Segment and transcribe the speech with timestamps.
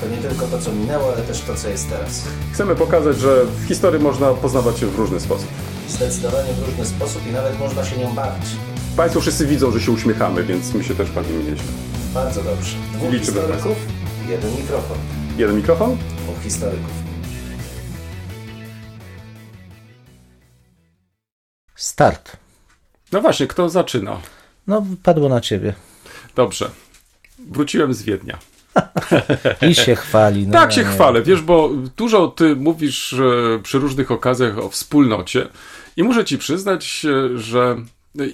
[0.00, 2.22] To nie tylko to, co minęło, ale też to, co jest teraz.
[2.52, 5.48] Chcemy pokazać, że w historii można poznawać się w różny sposób.
[5.88, 8.46] Zdecydowanie w różny sposób i nawet można się nią bawić.
[8.96, 11.72] Państwo wszyscy widzą, że się uśmiechamy, więc my się też bawimy nieźle.
[12.14, 12.76] Bardzo dobrze.
[12.92, 13.76] Dwóch Liczymy historyków,
[14.28, 14.98] jeden mikrofon.
[15.36, 15.96] Jeden mikrofon?
[16.22, 16.90] Dwóch historyków.
[21.74, 22.36] Start.
[23.12, 24.20] No właśnie, kto zaczyna?
[24.66, 25.74] No, padło na ciebie.
[26.34, 26.70] Dobrze.
[27.50, 28.38] Wróciłem z Wiednia.
[29.70, 30.46] I się chwali.
[30.46, 35.48] No, tak się chwalę, wiesz, bo dużo ty mówisz e, przy różnych okazjach o wspólnocie
[35.96, 37.76] i muszę ci przyznać, e, że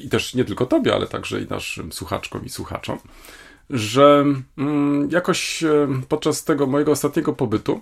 [0.05, 2.99] i też nie tylko tobie, ale także i naszym słuchaczkom i słuchaczom,
[3.71, 4.25] że
[4.59, 7.81] mm, jakoś e, podczas tego mojego ostatniego pobytu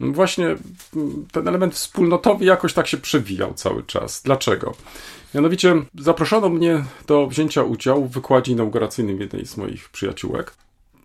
[0.00, 4.22] mm, właśnie mm, ten element wspólnotowy jakoś tak się przewijał cały czas.
[4.22, 4.74] Dlaczego?
[5.34, 10.54] Mianowicie zaproszono mnie do wzięcia udziału w wykładzie inauguracyjnym jednej z moich przyjaciółek.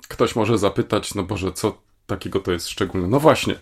[0.08, 3.08] Ktoś może zapytać, no Boże, co takiego to jest szczególne?
[3.08, 3.56] No właśnie,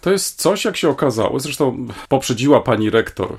[0.00, 3.38] to jest coś, jak się okazało, zresztą poprzedziła pani rektor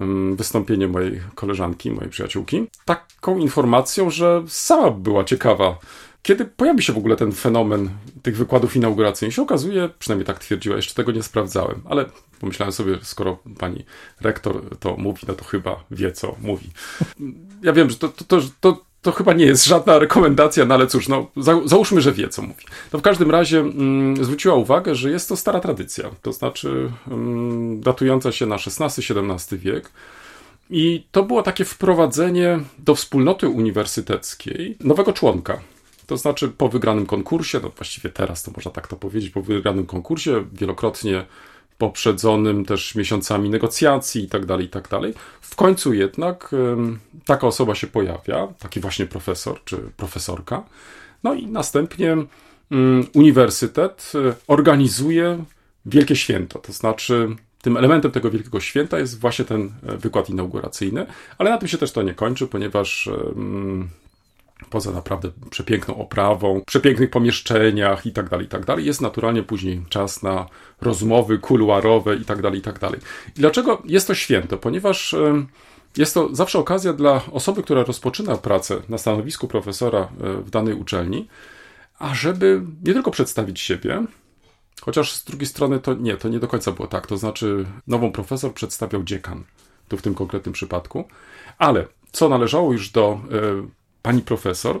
[0.00, 5.78] ym, wystąpienie mojej koleżanki, mojej przyjaciółki, taką informacją, że sama była ciekawa,
[6.22, 7.90] kiedy pojawi się w ogóle ten fenomen
[8.22, 9.34] tych wykładów inauguracyjnych.
[9.34, 12.04] Się okazuje, przynajmniej tak twierdziła, jeszcze tego nie sprawdzałem, ale
[12.40, 13.84] pomyślałem sobie, skoro pani
[14.20, 16.70] rektor to mówi, no to chyba wie, co mówi.
[17.62, 20.86] Ja wiem, że to, to, to, to, to chyba nie jest żadna rekomendacja, no ale
[20.86, 22.64] cóż, no, za, załóżmy, że wie, co mówi.
[22.92, 27.80] No w każdym razie mm, zwróciła uwagę, że jest to stara tradycja, to znaczy mm,
[27.80, 29.90] datująca się na XVI-XVII wiek.
[30.70, 35.60] I to było takie wprowadzenie do wspólnoty uniwersyteckiej nowego członka.
[36.06, 39.86] To znaczy po wygranym konkursie, no właściwie teraz to można tak to powiedzieć, po wygranym
[39.86, 41.24] konkursie, wielokrotnie
[41.78, 45.14] poprzedzonym też miesiącami negocjacji i tak dalej, i tak dalej.
[45.40, 46.54] W końcu jednak
[47.24, 50.62] taka osoba się pojawia, taki właśnie profesor czy profesorka,
[51.22, 52.28] no i następnie ym,
[53.14, 55.44] uniwersytet y, organizuje
[55.86, 57.28] wielkie święto, to znaczy
[57.62, 61.06] tym elementem tego wielkiego święta jest właśnie ten e, wykład inauguracyjny,
[61.38, 63.10] ale na tym się też to nie kończy, ponieważ
[64.70, 69.82] poza naprawdę przepiękną oprawą, przepięknych pomieszczeniach i tak dalej, i tak dalej, jest naturalnie później
[69.88, 70.46] czas na
[70.80, 73.00] rozmowy kuluarowe i tak dalej, i tak dalej.
[73.36, 74.58] I dlaczego jest to święto?
[74.58, 75.14] Ponieważ
[75.96, 80.74] jest to zawsze okazja dla osoby, która rozpoczyna pracę na stanowisku profesora e, w danej
[80.74, 81.28] uczelni,
[81.98, 84.04] ażeby nie tylko przedstawić siebie,
[84.80, 87.06] chociaż z drugiej strony to nie, to nie do końca było tak.
[87.06, 89.44] To znaczy, nową profesor przedstawiał dziekan,
[89.88, 91.04] tu w tym konkretnym przypadku,
[91.58, 94.80] ale co należało już do e, pani profesor,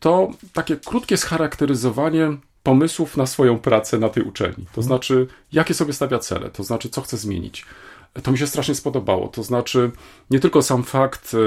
[0.00, 4.66] to takie krótkie scharakteryzowanie pomysłów na swoją pracę na tej uczelni.
[4.72, 7.64] To znaczy, jakie sobie stawia cele, to znaczy, co chce zmienić.
[8.22, 9.28] To mi się strasznie spodobało.
[9.28, 9.90] To znaczy,
[10.30, 11.38] nie tylko sam fakt e,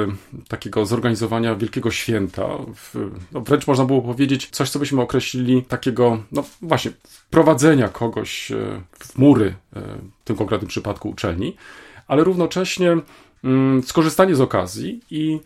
[0.48, 6.24] takiego zorganizowania wielkiego święta, w, no wręcz można było powiedzieć coś, co byśmy określili takiego,
[6.32, 9.82] no właśnie, wprowadzenia kogoś e, w mury, e,
[10.22, 11.56] w tym konkretnym przypadku uczelni,
[12.08, 12.98] ale równocześnie
[13.44, 15.40] mm, skorzystanie z okazji i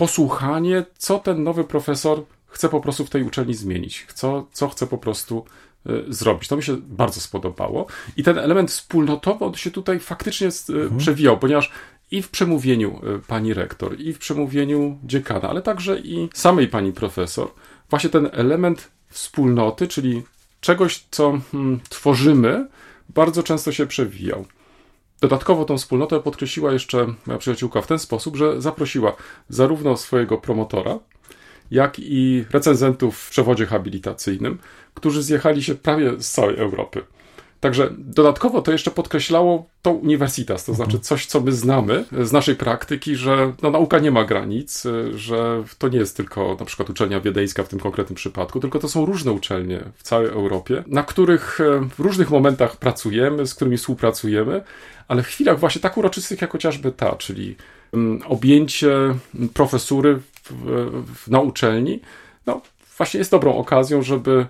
[0.00, 4.86] posłuchanie, co ten nowy profesor chce po prostu w tej uczelni zmienić, co, co chce
[4.86, 5.44] po prostu
[5.86, 6.48] y, zrobić.
[6.48, 7.86] To mi się bardzo spodobało.
[8.16, 11.70] I ten element wspólnotowy on się tutaj faktycznie y, przewijał, ponieważ
[12.10, 16.92] i w przemówieniu y, pani rektor, i w przemówieniu dziekana, ale także i samej pani
[16.92, 17.48] profesor,
[17.90, 20.22] właśnie ten element wspólnoty, czyli
[20.60, 22.66] czegoś, co hmm, tworzymy,
[23.08, 24.46] bardzo często się przewijał.
[25.20, 29.16] Dodatkowo tą wspólnotę podkreśliła jeszcze moja przyjaciółka w ten sposób, że zaprosiła
[29.48, 30.98] zarówno swojego promotora,
[31.70, 34.58] jak i recenzentów w przewodzie habilitacyjnym,
[34.94, 37.02] którzy zjechali się prawie z całej Europy.
[37.60, 42.56] Także dodatkowo to jeszcze podkreślało tą uniwersytas, to znaczy coś, co my znamy z naszej
[42.56, 44.84] praktyki, że no, nauka nie ma granic,
[45.14, 48.88] że to nie jest tylko na przykład uczelnia wiedeńska w tym konkretnym przypadku, tylko to
[48.88, 53.76] są różne uczelnie w całej Europie, na których e, w różnych momentach pracujemy, z którymi
[53.76, 54.62] współpracujemy,
[55.08, 57.56] ale w chwilach właśnie tak uroczystych jak chociażby ta, czyli
[57.92, 58.90] mm, objęcie
[59.54, 60.52] profesury w,
[61.14, 62.00] w, na uczelni,
[62.46, 62.60] no
[62.96, 64.46] właśnie jest dobrą okazją, żeby mm,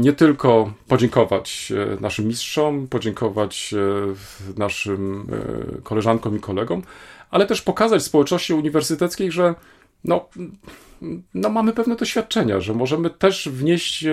[0.00, 5.26] nie tylko podziękować e, naszym mistrzom, podziękować e, naszym
[5.78, 6.82] e, koleżankom i kolegom,
[7.30, 9.54] ale też pokazać społeczności uniwersyteckiej, że
[10.04, 10.28] no,
[11.34, 14.04] no mamy pewne doświadczenia, że możemy też wnieść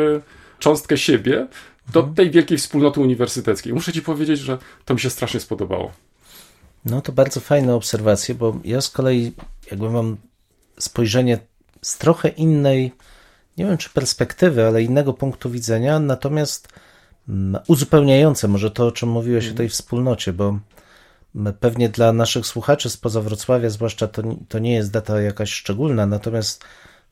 [0.60, 1.48] cząstkę siebie
[1.94, 3.74] do tej wielkiej wspólnoty uniwersyteckiej.
[3.74, 5.92] Muszę ci powiedzieć, że to mi się strasznie spodobało.
[6.86, 9.32] No to bardzo fajne obserwacje, bo ja z kolei
[9.72, 10.18] jakby mam
[10.80, 11.40] spojrzenie
[11.82, 12.92] z trochę innej,
[13.58, 16.68] nie wiem czy perspektywy, ale innego punktu widzenia, natomiast
[17.30, 20.60] mm, uzupełniające może to, o czym mówiłeś o tej wspólnocie, bo
[21.60, 26.64] pewnie dla naszych słuchaczy spoza Wrocławia, zwłaszcza to, to nie jest data jakaś szczególna, natomiast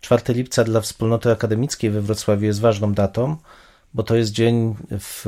[0.01, 3.37] 4 lipca dla wspólnoty akademickiej we Wrocławiu jest ważną datą,
[3.93, 5.25] bo to jest dzień w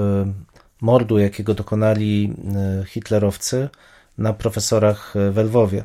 [0.82, 3.70] mordu, jakiego dokonali e, hitlerowcy
[4.18, 5.84] na profesorach w Lwowie.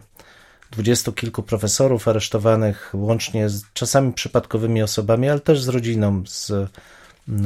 [0.71, 6.53] Dwudziestu kilku profesorów aresztowanych, łącznie z czasami przypadkowymi osobami, ale też z rodziną, z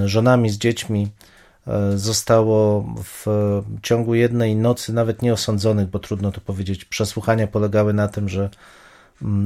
[0.05, 1.09] żonami, z dziećmi,
[1.67, 3.27] e, zostało w
[3.83, 8.51] ciągu jednej nocy, nawet nie osądzonych, bo trudno to powiedzieć, przesłuchania polegały na tym, że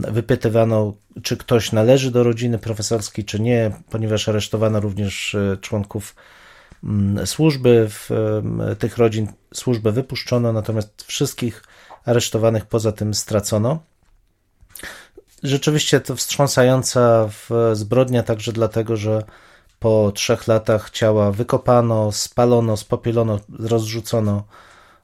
[0.09, 6.15] wypytywano, czy ktoś należy do rodziny profesorskiej, czy nie, ponieważ aresztowano również e, członków
[6.85, 8.11] Mm, służby w
[8.79, 9.29] tych rodzin.
[9.55, 11.63] Służbę wypuszczono, natomiast wszystkich
[12.05, 13.79] aresztowanych poza tym stracono.
[15.43, 17.29] Rzeczywiście to wstrząsająca
[17.73, 19.23] zbrodnia także dlatego, że
[19.79, 24.45] po trzech latach ciała wykopano, spalono, spopielono, rozrzucono,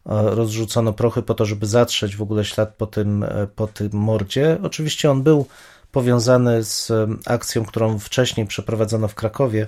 [0.07, 3.91] e, rozrzucono prochy po to, żeby zatrzeć w ogóle ślad po tym, e, po tym
[3.93, 4.59] mordzie.
[4.63, 5.47] Oczywiście on był
[5.93, 6.93] powiązany z
[7.27, 9.67] akcją, którą wcześniej przeprowadzono w Krakowie,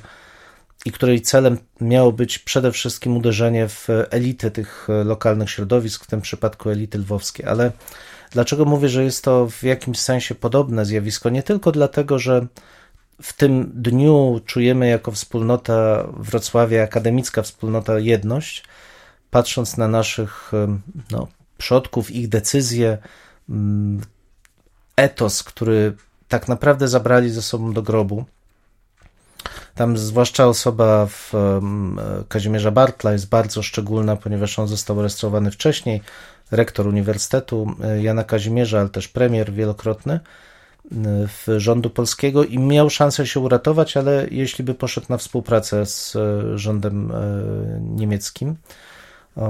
[0.87, 6.21] i której celem miało być przede wszystkim uderzenie w elity tych lokalnych środowisk, w tym
[6.21, 7.49] przypadku elity lwowskie.
[7.49, 7.73] Ale
[8.31, 11.31] dlaczego mówię, że jest to w jakimś sensie podobne zjawisko?
[11.31, 12.47] Nie tylko dlatego, że
[13.23, 18.65] w tym dniu czujemy jako wspólnota Wrocławia, akademicka wspólnota jedność,
[19.31, 20.53] patrząc na naszych
[21.11, 21.29] no,
[21.59, 22.99] przodków, ich decyzje,
[24.97, 25.97] etos, który
[26.29, 28.25] tak naprawdę zabrali ze sobą do grobu
[29.75, 31.33] tam zwłaszcza osoba w
[32.29, 36.03] Kazimierza Bartla jest bardzo szczególna, ponieważ on został aresztowany wcześniej,
[36.51, 40.21] rektor Uniwersytetu e, Jana Kazimierza, ale też premier wielokrotny e,
[41.29, 46.17] w rządu polskiego i miał szansę się uratować, ale jeśli by poszedł na współpracę z
[46.17, 47.13] e, rządem
[47.81, 48.57] niemieckim,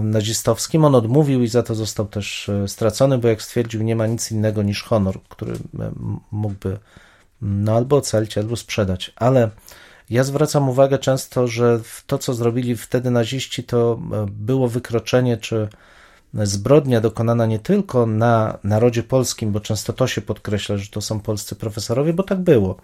[0.02, 4.32] nazistowskim, on odmówił i za to został też stracony, bo jak stwierdził, nie ma nic
[4.32, 5.54] innego niż honor, który
[6.30, 6.78] mógłby
[7.42, 9.12] no albo ocalić, albo sprzedać.
[9.16, 9.50] Ale
[10.10, 15.68] ja zwracam uwagę często, że to, co zrobili wtedy naziści, to e, było wykroczenie czy
[16.34, 21.20] zbrodnia dokonana nie tylko na narodzie polskim, bo często to się podkreśla, że to są
[21.20, 22.76] polscy profesorowie, bo tak było,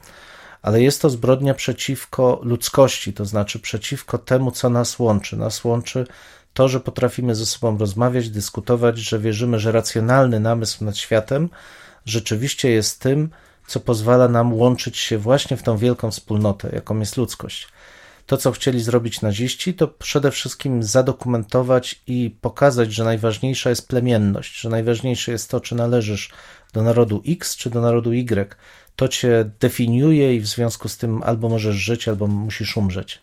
[0.62, 5.36] ale jest to zbrodnia przeciwko ludzkości, to znaczy przeciwko temu, co nas łączy.
[5.36, 6.06] Nas łączy
[6.54, 11.48] to, że potrafimy ze sobą rozmawiać, dyskutować, że wierzymy, że racjonalny namysł nad światem
[12.06, 13.30] rzeczywiście jest tym,
[13.67, 17.69] co pozwala nam łączyć się właśnie w tą wielką wspólnotę, jaką jest ludzkość.
[18.26, 24.61] To, co chcieli zrobić naziści, to przede wszystkim zadokumentować i pokazać, że najważniejsza jest plemienność,
[24.61, 26.31] że najważniejsze jest to, czy należysz
[26.73, 28.56] do narodu X, czy do narodu Y.
[28.97, 33.23] To cię definiuje i w związku z tym albo możesz żyć, albo musisz umrzeć.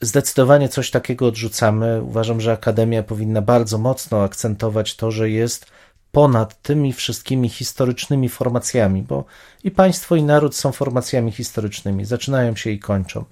[0.00, 2.02] Zdecydowanie coś takiego odrzucamy.
[2.02, 5.66] Uważam, że Akademia powinna bardzo mocno akcentować to, że jest
[6.12, 9.24] ponad tymi wszystkimi historycznymi formacjami, bo
[9.64, 13.24] i państwo, i naród są formacjami historycznymi, zaczynają się i kończą.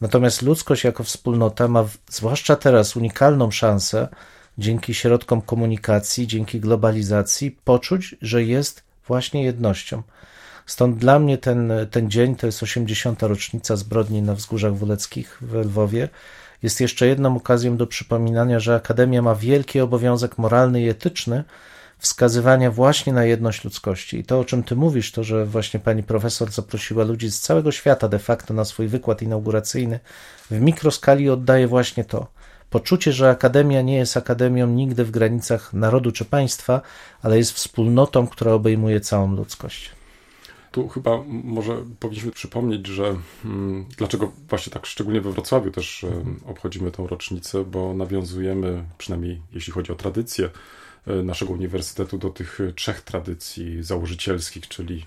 [0.00, 4.08] Natomiast ludzkość jako wspólnota ma, zwłaszcza teraz, unikalną szansę
[4.58, 10.02] dzięki środkom komunikacji, dzięki globalizacji, poczuć, że jest właśnie jednością.
[10.66, 13.22] Stąd dla mnie ten, ten dzień to jest 80.
[13.22, 16.08] rocznica zbrodni na Wzgórzach Wuleckich w Lwowie.
[16.62, 21.44] Jest jeszcze jedną okazją do przypominania, że Akademia ma wielki obowiązek moralny i etyczny,
[22.00, 24.18] wskazywania właśnie na jedność ludzkości.
[24.18, 27.72] I to, o czym ty mówisz, to, że właśnie pani profesor zaprosiła ludzi z całego
[27.72, 30.00] świata de facto na swój wykład inauguracyjny,
[30.50, 32.26] w mikroskali oddaje właśnie to.
[32.70, 36.80] Poczucie, że akademia nie jest akademią nigdy w granicach narodu czy państwa,
[37.22, 39.90] ale jest wspólnotą, która obejmuje całą ludzkość.
[40.72, 46.06] Tu chyba może powinniśmy przypomnieć, że hmm, dlaczego właśnie tak szczególnie we Wrocławiu też
[46.46, 50.50] obchodzimy tą rocznicę, bo nawiązujemy, przynajmniej jeśli chodzi o tradycję,
[51.06, 55.04] naszego uniwersytetu do tych trzech tradycji założycielskich, czyli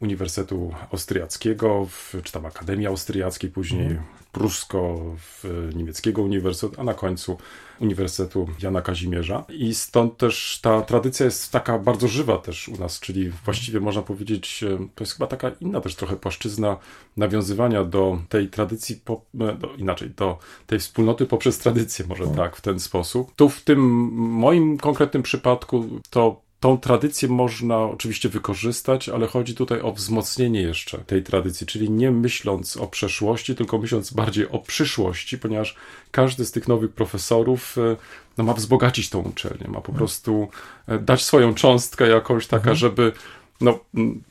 [0.00, 1.88] Uniwersytetu Austriackiego,
[2.22, 4.02] czy tam Akademii Austriackiej, później mm.
[4.32, 7.38] prusko-niemieckiego uniwersytetu, a na końcu
[7.80, 9.44] Uniwersytetu Jana Kazimierza.
[9.48, 14.02] I stąd też ta tradycja jest taka bardzo żywa też u nas, czyli właściwie można
[14.02, 16.76] powiedzieć, e, to jest chyba taka inna też trochę płaszczyzna
[17.16, 22.56] nawiązywania do tej tradycji, po, e, do, inaczej, do tej wspólnoty poprzez tradycję, może tak,
[22.56, 23.32] w ten sposób.
[23.36, 23.80] Tu w tym
[24.16, 30.98] moim konkretnym przypadku to tą tradycję można oczywiście wykorzystać, ale chodzi tutaj o wzmocnienie jeszcze
[30.98, 35.76] tej tradycji, czyli nie myśląc o przeszłości, tylko myśląc bardziej o przyszłości, ponieważ
[36.10, 37.96] każdy z tych nowych profesorów e,
[38.38, 39.96] no, ma wzbogacić tą uczelnię, ma po mhm.
[39.96, 40.48] prostu
[40.88, 42.76] e, dać swoją cząstkę jakąś taka, mhm.
[42.76, 43.12] żeby
[43.60, 43.78] no,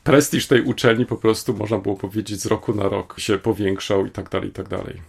[0.04, 4.10] prestiż tej uczelni po prostu, można było powiedzieć, z roku na rok się powiększał i
[4.10, 5.00] tak dalej, i tak dalej.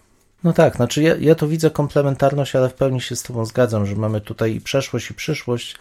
[0.44, 3.86] No tak, znaczy ja, ja tu widzę komplementarność, ale w pełni się z Tobą zgadzam,
[3.86, 5.76] że mamy tutaj i przeszłość, i przyszłość.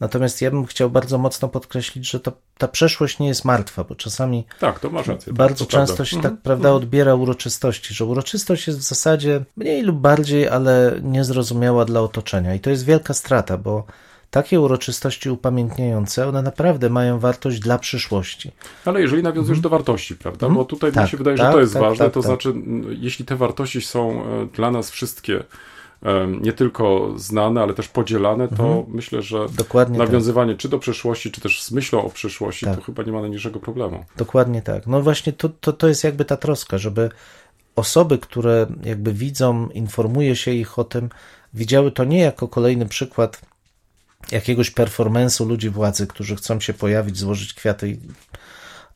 [0.00, 3.94] Natomiast ja bym chciał bardzo mocno podkreślić, że to, ta przeszłość nie jest martwa, bo
[3.94, 4.44] czasami.
[4.60, 5.32] Tak, to masz rację.
[5.32, 6.76] Bardzo tak, często się tak, prawda, mhm.
[6.76, 12.54] odbiera uroczystości, że uroczystość jest w zasadzie mniej lub bardziej, ale niezrozumiała dla otoczenia.
[12.54, 13.86] I to jest wielka strata, bo
[14.30, 18.52] takie uroczystości upamiętniające, one naprawdę mają wartość dla przyszłości.
[18.84, 19.62] Ale jeżeli nawiązujesz mm.
[19.62, 20.46] do wartości, prawda?
[20.46, 20.58] Mm.
[20.58, 22.26] Bo tutaj tak, mi się wydaje, tak, że to jest tak, ważne, tak, to tak.
[22.26, 22.54] znaczy,
[22.88, 25.44] jeśli te wartości są e, dla nas wszystkie
[26.40, 28.84] nie tylko znane, ale też podzielane, to mhm.
[28.88, 30.60] myślę, że Dokładnie nawiązywanie tak.
[30.60, 32.76] czy do przeszłości, czy też z myślą o przyszłości, tak.
[32.76, 34.04] to chyba nie ma najmniejszego problemu.
[34.16, 34.86] Dokładnie tak.
[34.86, 37.10] No właśnie to, to, to jest jakby ta troska, żeby
[37.76, 41.08] osoby, które jakby widzą, informuje się ich o tym,
[41.54, 43.40] widziały to nie jako kolejny przykład
[44.32, 47.98] jakiegoś performance'u ludzi władzy, którzy chcą się pojawić, złożyć kwiaty,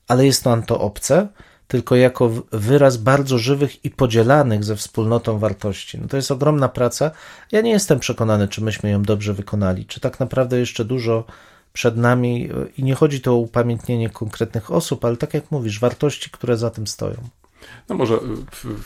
[0.09, 1.29] ale jest nam to obce,
[1.69, 5.99] tylko jako wyraz bardzo żywych i podzielanych ze wspólnotą wartości.
[6.01, 7.11] No to jest ogromna praca.
[7.53, 11.25] Ja nie jestem przekonany, czy myśmy ją dobrze wykonali, czy tak naprawdę jeszcze dużo
[11.73, 16.31] przed nami i nie chodzi tu o upamiętnienie konkretnych osób, ale tak jak mówisz, wartości,
[16.31, 17.17] które za tym stoją.
[17.89, 18.19] No może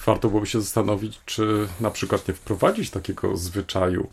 [0.07, 4.09] warto byłoby się zastanowić, czy na przykład nie wprowadzić takiego zwyczaju,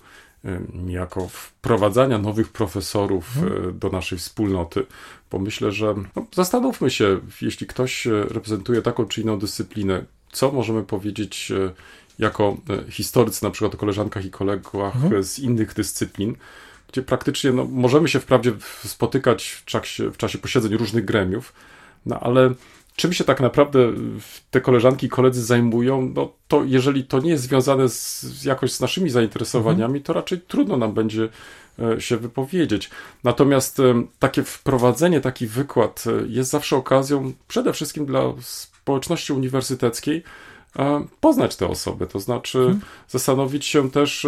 [0.73, 3.79] niejako wprowadzania nowych profesorów hmm.
[3.79, 4.85] do naszej wspólnoty,
[5.31, 10.51] bo myślę, że no, zastanówmy się, jeśli ktoś e, reprezentuje taką czy inną dyscyplinę, co
[10.51, 11.71] możemy powiedzieć e,
[12.19, 12.57] jako
[12.89, 15.23] historycy, na przykład o koleżankach i kolegach hmm.
[15.23, 16.35] z innych dyscyplin,
[16.91, 18.51] gdzie praktycznie no, możemy się wprawdzie
[18.85, 21.53] spotykać w czasie, w czasie posiedzeń różnych gremiów,
[22.05, 22.53] no ale
[22.95, 23.93] czym się tak naprawdę
[24.51, 28.79] te koleżanki i koledzy zajmują, no to jeżeli to nie jest związane z, jakoś z
[28.79, 30.03] naszymi zainteresowaniami, mhm.
[30.03, 31.29] to raczej trudno nam będzie
[31.79, 32.89] e, się wypowiedzieć.
[33.23, 40.23] Natomiast e, takie wprowadzenie, taki wykład e, jest zawsze okazją przede wszystkim dla społeczności uniwersyteckiej
[41.19, 42.79] poznać te osoby, to znaczy mhm.
[43.07, 44.27] zastanowić się też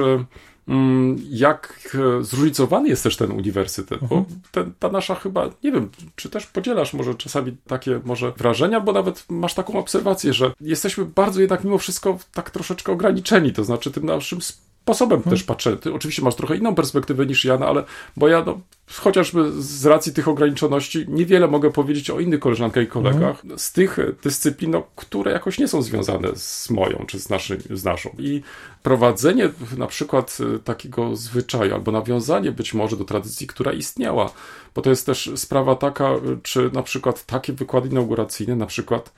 [1.29, 4.41] jak e, zróżnicowany jest też ten uniwersytet, bo mhm.
[4.51, 8.91] ten, ta nasza chyba, nie wiem, czy też podzielasz może czasami takie może wrażenia, bo
[8.91, 13.91] nawet masz taką obserwację, że jesteśmy bardzo jednak mimo wszystko tak troszeczkę ograniczeni, to znaczy
[13.91, 14.39] tym naszym
[14.85, 15.29] sposobem hmm.
[15.29, 15.77] też patrzę.
[15.77, 17.83] Ty oczywiście masz trochę inną perspektywę niż ja, no ale
[18.17, 18.59] bo ja no,
[18.93, 23.59] chociażby z racji tych ograniczoności niewiele mogę powiedzieć o innych koleżankach i kolegach hmm.
[23.59, 27.83] z tych dyscyplin, no, które jakoś nie są związane z moją czy z, naszym, z
[27.83, 28.09] naszą.
[28.17, 28.41] I
[28.83, 34.29] prowadzenie na przykład y, takiego zwyczaju albo nawiązanie być może do tradycji, która istniała,
[34.75, 39.13] bo to jest też sprawa taka, y, czy na przykład takie wykłady inauguracyjne, na przykład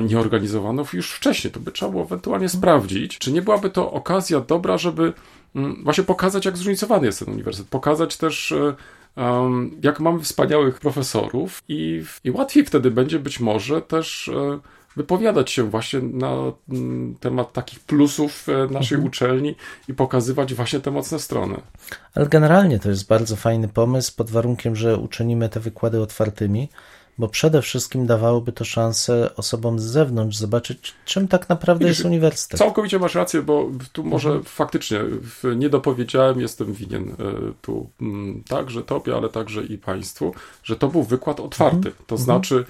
[0.00, 1.52] nie organizowano już wcześniej.
[1.52, 5.12] To by trzeba było ewentualnie sprawdzić, czy nie byłaby to okazja dobra, żeby
[5.54, 7.70] mm, właśnie pokazać, jak zróżnicowany jest ten uniwersytet.
[7.70, 8.74] Pokazać też, e,
[9.82, 14.58] jak mamy wspaniałych profesorów i, i łatwiej wtedy będzie być może też e,
[14.96, 16.34] wypowiadać się właśnie na
[16.68, 19.04] mm, temat takich plusów naszej mhm.
[19.04, 19.54] uczelni
[19.88, 21.60] i pokazywać właśnie te mocne strony.
[22.14, 26.68] Ale generalnie to jest bardzo fajny pomysł pod warunkiem, że uczynimy te wykłady otwartymi
[27.18, 32.06] bo przede wszystkim dawałoby to szansę osobom z zewnątrz zobaczyć, czym tak naprawdę Widzisz, jest
[32.06, 32.58] uniwersytet.
[32.58, 34.44] Całkowicie masz rację, bo tu może mhm.
[34.44, 35.00] faktycznie
[35.56, 37.14] nie dopowiedziałem, jestem winien e,
[37.62, 41.76] tu mm, także Tobie, ale także i Państwu, że to był wykład otwarty.
[41.76, 41.94] Mhm.
[42.06, 42.24] To mhm.
[42.24, 42.64] znaczy,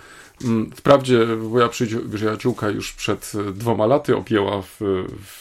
[0.76, 4.76] wprawdzie moja przyjaciółka już przed dwoma laty objęła w,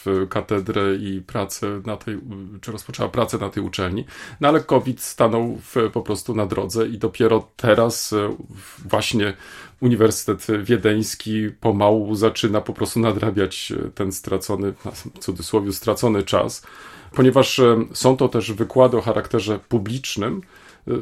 [0.04, 2.18] w katedrę i pracę na tej,
[2.60, 4.04] czy rozpoczęła pracę na tej uczelni,
[4.40, 8.36] no ale COVID stanął w, po prostu na drodze i dopiero teraz e,
[8.88, 9.34] właśnie
[9.80, 16.66] Uniwersytet Wiedeński pomału zaczyna po prostu nadrabiać e, ten stracony, w cudzysłowie stracony czas,
[17.14, 20.40] ponieważ e, są to też wykłady o charakterze publicznym,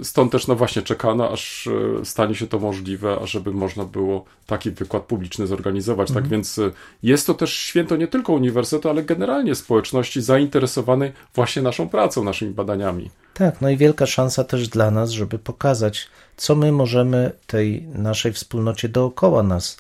[0.02, 1.66] Stąd też no właśnie czekano, aż
[2.00, 6.08] e, stanie się to możliwe, ażeby można było taki wykład publiczny zorganizować.
[6.08, 6.24] Tak mhm.
[6.24, 6.70] Tak więc e,
[7.02, 12.54] jest to też święto nie tylko uniwersytetu, ale generalnie społeczności zainteresowanej właśnie naszą pracą, naszymi
[12.54, 13.10] badaniami.
[13.34, 18.32] Tak, no i wielka szansa też dla nas, żeby pokazać, co my możemy tej naszej
[18.32, 19.76] wspólnocie dookoła nas,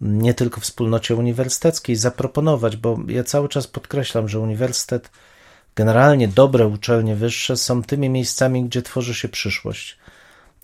[0.00, 5.10] nie tylko wspólnocie uniwersyteckiej, zaproponować, bo ja cały czas podkreślam, że uniwersytet
[5.80, 9.98] Generalnie dobre uczelnie wyższe są tymi miejscami, gdzie tworzy się przyszłość.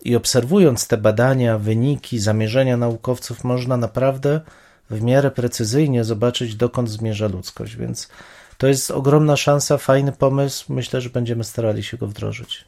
[0.01, 4.41] I obserwując te badania, wyniki, zamierzenia naukowców, można naprawdę
[4.89, 7.75] w miarę precyzyjnie zobaczyć, dokąd zmierza ludzkość.
[7.75, 8.09] Więc
[8.57, 10.73] to jest ogromna szansa, fajny pomysł.
[10.73, 12.65] Myślę, że będziemy starali się go wdrożyć.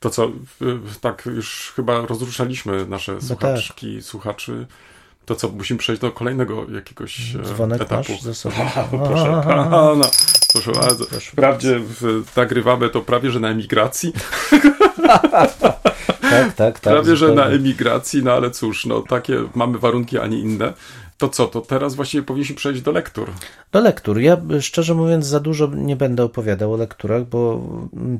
[0.00, 0.32] To co,
[1.00, 4.04] tak już chyba rozruszaliśmy nasze no słuchaczki, tak.
[4.04, 4.66] słuchaczy.
[5.28, 8.12] To co, musimy przejść do kolejnego jakiegoś e, Dzwonek etapu.
[8.12, 8.56] Masz ze sobą.
[9.08, 10.06] proszę pana,
[10.52, 11.04] proszę bardzo.
[11.04, 14.12] Wprawdzie w, nagrywamy to prawie, że na emigracji.
[15.06, 16.80] tak, tak, tak.
[16.80, 20.72] Prawie, że na emigracji, no ale cóż, no takie mamy warunki, a nie inne.
[21.18, 23.30] To co, to teraz właściwie powinniśmy przejść do lektur.
[23.72, 24.20] Do lektur.
[24.20, 27.62] Ja szczerze mówiąc za dużo nie będę opowiadał o lekturach, bo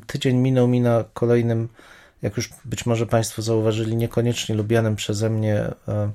[0.07, 1.67] tydzień minął mi na kolejnym,
[2.21, 5.55] jak już być może Państwo zauważyli, niekoniecznie lubianym przeze mnie
[5.87, 6.11] e,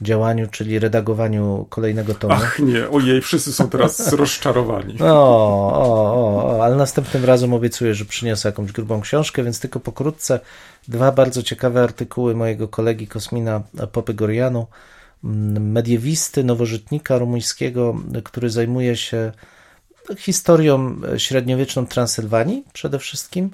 [0.00, 2.34] działaniu, czyli redagowaniu kolejnego tomu.
[2.34, 5.02] Ach nie, ojej, wszyscy są teraz rozczarowani.
[5.02, 9.80] O, o, o, o, ale następnym razem obiecuję, że przyniosę jakąś grubą książkę, więc tylko
[9.80, 10.40] pokrótce
[10.88, 13.62] dwa bardzo ciekawe artykuły mojego kolegi Kosmina
[13.92, 14.66] Popygorianu,
[15.60, 19.32] mediewisty, nowożytnika rumuńskiego, który zajmuje się
[20.16, 23.50] historią średniowieczną Transylwanii przede wszystkim,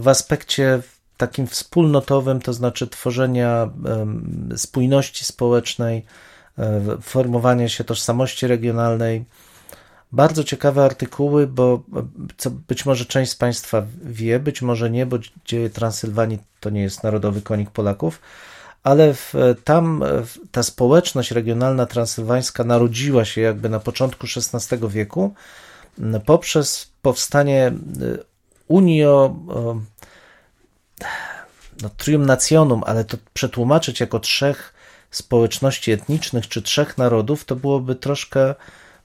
[0.00, 0.80] w aspekcie
[1.18, 3.70] takim wspólnotowym, to znaczy tworzenia
[4.56, 6.04] spójności społecznej,
[6.58, 9.24] e, formowania się tożsamości regionalnej.
[10.12, 11.82] Bardzo ciekawe artykuły, bo
[12.36, 16.82] co być może część z Państwa wie, być może nie, bo dzieje Transylwanii to nie
[16.82, 18.20] jest narodowy konik Polaków,
[18.82, 19.34] ale w,
[19.64, 20.04] tam
[20.52, 25.34] ta społeczność regionalna transylwańska narodziła się jakby na początku XVI wieku
[26.26, 27.72] poprzez powstanie e,
[28.68, 29.36] Unio
[31.82, 32.26] no, trium
[32.86, 34.74] ale to przetłumaczyć jako trzech
[35.10, 38.54] społeczności etnicznych czy trzech narodów, to byłoby troszkę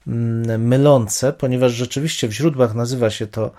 [0.07, 3.51] mm, mylące, ponieważ rzeczywiście w źródłach nazywa się to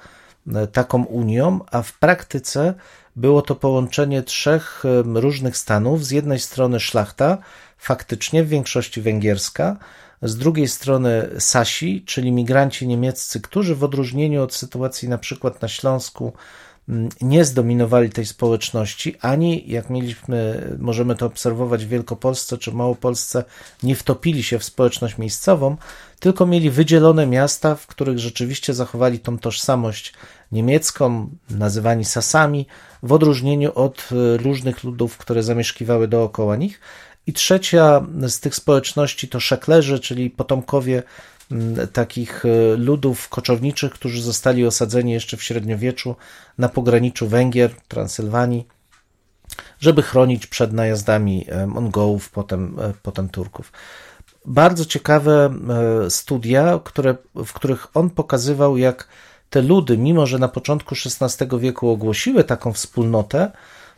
[0.55, 2.75] e, taką unią, a w praktyce
[3.17, 4.83] było to połączenie trzech
[5.14, 6.05] różnych stanów.
[6.05, 7.38] Z jednej strony szlachta,
[7.79, 9.76] faktycznie w większości węgierska,
[10.23, 15.69] z drugiej strony Sasi, czyli migranci niemieccy, którzy w odróżnieniu od sytuacji na przykład na
[15.69, 16.33] Śląsku
[17.21, 23.45] nie zdominowali tej społeczności, ani jak mieliśmy, możemy to obserwować w Wielkopolsce czy Małopolsce,
[23.83, 25.76] nie wtopili się w społeczność miejscową,
[26.21, 30.14] tylko mieli wydzielone miasta, w których rzeczywiście zachowali tą tożsamość
[30.53, 32.66] niemiecką, nazywani Sasami,
[33.03, 36.81] w odróżnieniu od e, różnych ludów, które zamieszkiwały dookoła nich.
[37.27, 41.03] I trzecia z tych społeczności to szeklerzy, czyli potomkowie
[41.93, 46.17] takich e, ludów koczowniczych, którzy zostali osadzeni jeszcze w średniowieczu
[46.59, 48.67] na pograniczu Węgier, Transylwanii,
[49.81, 53.73] żeby chronić przed najazdami e, Mongołów, potem, e, potem Turków.
[54.47, 55.55] Bardzo ciekawe
[56.09, 59.09] studia, które, w których on pokazywał, jak
[59.51, 63.53] te ludy, mimo że na początku XVI wieku ogłosiły taką wspólnotę,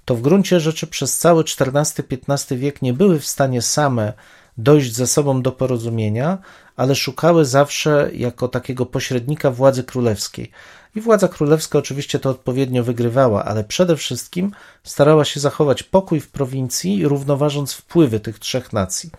[0.07, 4.12] to w gruncie rzeczy przez cały XIV-XV wiek nie były w stanie same
[4.59, 6.38] dojść ze sobą do porozumienia,
[6.77, 10.51] ale szukały zawsze jako takiego pośrednika władzy królewskiej.
[10.95, 14.53] I władza królewska oczywiście to odpowiednio wygrywała, ale przede wszystkim
[14.85, 19.11] starała się zachować pokój w prowincji, równoważąc wpływy tych trzech nacji.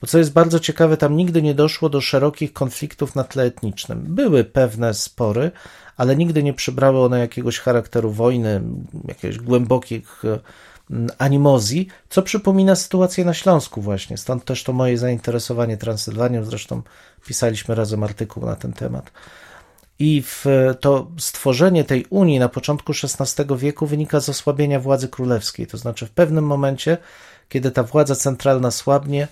[0.00, 4.04] Bo co jest bardzo ciekawe, tam nigdy nie doszło do szerokich konfliktów na tle etnicznym.
[4.08, 5.50] Były pewne spory,
[5.96, 8.62] ale nigdy nie przybrały one jakiegoś charakteru wojny,
[9.08, 10.22] jakichś głębokich
[11.18, 14.18] animozji, co przypomina sytuację na Śląsku właśnie.
[14.18, 16.82] Stąd też to moje zainteresowanie Transylwanią, zresztą
[17.26, 19.12] pisaliśmy razem artykuł na ten temat.
[19.98, 20.44] I w
[20.80, 25.66] to stworzenie tej Unii na początku XVI wieku wynika z osłabienia władzy królewskiej.
[25.66, 26.98] To znaczy, w pewnym momencie,
[27.48, 29.28] kiedy ta władza centralna słabnie,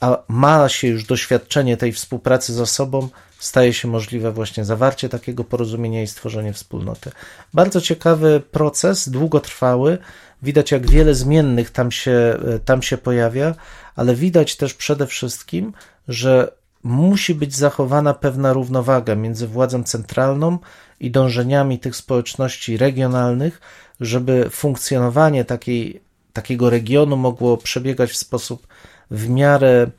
[0.00, 3.08] a ma się już doświadczenie tej współpracy z osobą,
[3.38, 7.10] staje się możliwe właśnie zawarcie takiego porozumienia i stworzenie wspólnoty.
[7.54, 9.98] Bardzo ciekawy proces, długotrwały,
[10.42, 13.54] Widać, jak wiele zmiennych tam się, tam się pojawia,
[13.96, 15.72] ale widać też przede wszystkim,
[16.08, 20.58] że musi być zachowana pewna równowaga między władzą centralną
[21.00, 23.60] i dążeniami tych społeczności regionalnych,
[24.00, 26.00] żeby funkcjonowanie takiej,
[26.32, 28.66] takiego regionu mogło przebiegać w sposób
[29.10, 29.90] w miarę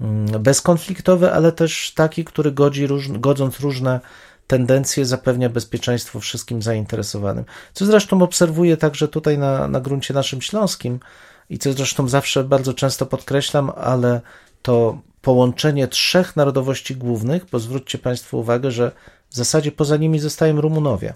[0.00, 4.00] mm, bezkonfliktowy, ale też taki, który godzi, godząc różne
[4.46, 7.44] tendencje zapewnia bezpieczeństwo wszystkim zainteresowanym.
[7.72, 11.00] Co zresztą obserwuję także tutaj na, na gruncie naszym śląskim
[11.50, 14.20] i co zresztą zawsze bardzo często podkreślam, ale
[14.62, 18.92] to połączenie trzech narodowości głównych, bo zwróćcie Państwo uwagę, że
[19.30, 21.14] w zasadzie poza nimi zostają Rumunowie,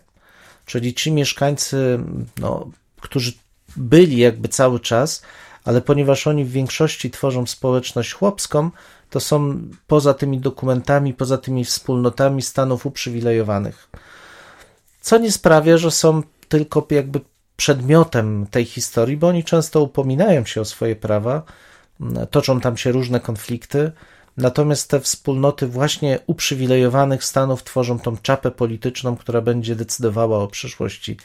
[0.66, 1.98] czyli ci mieszkańcy,
[2.38, 3.32] no, którzy
[3.76, 5.22] byli jakby cały czas,
[5.64, 8.70] ale ponieważ oni w większości tworzą społeczność chłopską,
[9.10, 13.90] to są poza tymi dokumentami, poza tymi wspólnotami stanów uprzywilejowanych.
[15.00, 17.20] Co nie sprawia, że są tylko jakby
[17.56, 21.42] przedmiotem tej historii, bo oni często upominają się o swoje prawa,
[22.30, 23.92] toczą tam się różne konflikty,
[24.36, 31.16] Natomiast te wspólnoty właśnie uprzywilejowanych stanów tworzą tą czapę polityczną, która będzie decydowała o przyszłości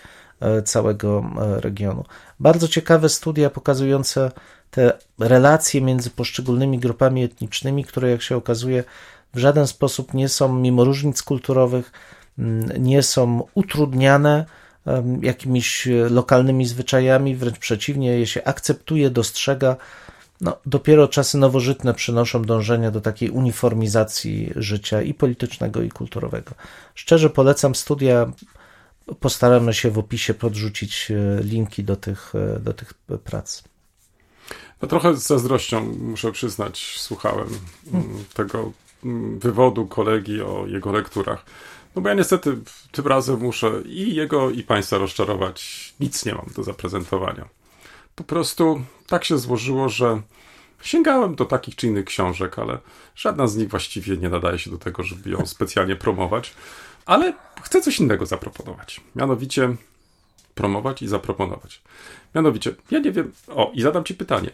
[0.62, 2.06] całego e, regionu.
[2.40, 4.32] Bardzo ciekawe studia pokazujące
[4.72, 8.84] te relacje między poszczególnymi grupami etnicznymi, które jak się okazuje
[9.34, 11.92] w żaden sposób nie są, mimo różnic kulturowych,
[12.40, 14.46] mm, nie są utrudniane
[15.22, 19.76] jakimiś lokalnymi zwyczajami, wręcz przeciwnie, je się akceptuje, dostrzega.
[20.42, 26.52] No, dopiero czasy nowożytne przynoszą dążenia do takiej uniformizacji życia i politycznego, i kulturowego.
[26.96, 28.32] Szczerze polecam studia.
[29.20, 32.94] Postaramy się w opisie podrzucić e, linki do tych, e, do tych
[33.24, 33.64] prac.
[34.82, 37.48] No trochę z zazdrością, muszę przyznać, słuchałem
[37.92, 38.24] hmm.
[38.34, 38.72] tego
[39.04, 41.46] mm, wywodu kolegi o jego lekturach.
[41.96, 42.58] No bo ja niestety
[42.92, 45.94] tym razem muszę i jego, i państwa rozczarować.
[46.00, 47.50] Nic nie mam do zaprezentowania.
[48.16, 50.22] Po prostu tak się złożyło, że
[50.82, 52.78] sięgałem do takich czy innych książek, ale
[53.16, 56.54] żadna z nich właściwie nie nadaje się do tego, żeby ją specjalnie promować.
[57.10, 59.02] Ale chcę coś innego zaproponować.
[59.16, 59.76] Mianowicie
[60.56, 61.82] promować i zaproponować.
[62.36, 64.50] Mianowicie, ja nie wiem, o, i zadam ci pytanie.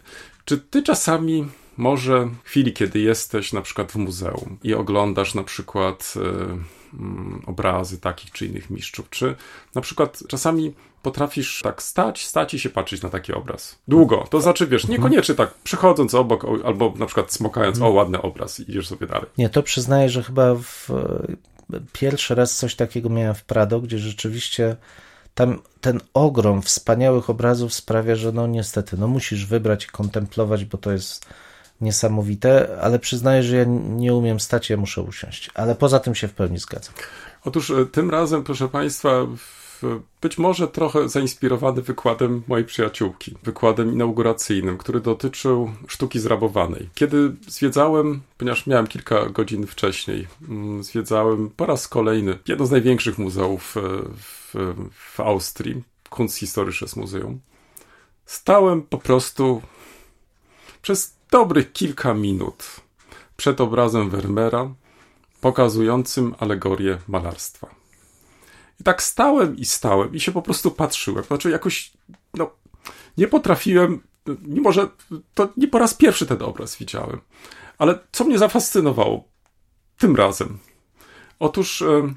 [0.45, 5.43] Czy ty czasami może w chwili, kiedy jesteś na przykład w muzeum i oglądasz na
[5.43, 9.35] przykład y, y, obrazy takich czy innych mistrzów, czy
[9.75, 13.79] na przykład czasami potrafisz tak stać, stać i się patrzeć na taki obraz.
[13.87, 14.27] Długo.
[14.29, 18.69] To znaczy, wiesz, niekoniecznie tak przechodząc obok albo na przykład smokając, o ładny obraz i
[18.69, 19.25] idziesz sobie dalej.
[19.37, 20.89] Nie, to przyznaję, że chyba w,
[21.93, 24.75] pierwszy raz coś takiego miałem w Prado, gdzie rzeczywiście
[25.35, 30.77] tam ten ogrom wspaniałych obrazów sprawia, że no niestety, no musisz wybrać i kontemplować, bo
[30.77, 31.25] to jest
[31.81, 35.51] niesamowite, ale przyznaję, że ja nie umiem stać, ja muszę usiąść.
[35.53, 36.93] Ale poza tym się w pełni zgadzam.
[37.45, 39.09] Otóż e, tym razem, proszę Państwa,
[40.21, 46.89] być może trochę zainspirowany wykładem mojej przyjaciółki, wykładem inauguracyjnym, który dotyczył sztuki zrabowanej.
[46.95, 53.17] Kiedy zwiedzałem, ponieważ miałem kilka godzin wcześniej, mm, zwiedzałem po raz kolejny jedno z największych
[53.17, 53.81] muzeów e,
[54.17, 54.55] w,
[54.91, 57.39] w Austrii, Kunsthistorisches Muzeum,
[58.25, 59.61] stałem po prostu
[60.81, 62.65] przez dobrych kilka minut
[63.37, 64.69] przed obrazem Vermeera
[65.41, 67.84] pokazującym alegorię malarstwa.
[68.79, 71.23] I tak stałem i stałem i się po prostu patrzyłem.
[71.23, 71.91] Znaczy jakoś,
[72.33, 72.51] no,
[73.17, 74.01] nie potrafiłem,
[74.41, 74.89] mimo że
[75.33, 77.21] to nie po raz pierwszy ten obraz widziałem.
[77.77, 79.23] Ale co mnie zafascynowało
[79.97, 80.57] tym razem?
[81.39, 82.13] Otóż e,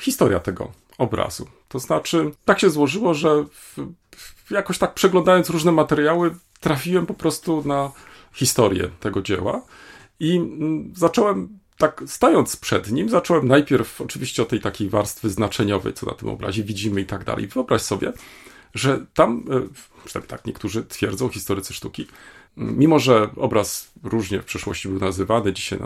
[0.00, 1.46] historia tego obrazu.
[1.68, 3.76] To znaczy, tak się złożyło, że w,
[4.16, 7.92] w, jakoś tak przeglądając różne materiały, trafiłem po prostu na
[8.32, 9.62] historię tego dzieła
[10.20, 10.40] i
[10.94, 16.14] zacząłem tak stając przed nim, zacząłem najpierw oczywiście o tej takiej warstwy znaczeniowej, co na
[16.14, 17.46] tym obrazie widzimy i tak dalej.
[17.46, 18.12] Wyobraź sobie,
[18.74, 22.06] że tam, e, przynajmniej tak niektórzy twierdzą, historycy sztuki,
[22.56, 25.78] mimo że obraz różnie w przeszłości był nazywany, dzisiaj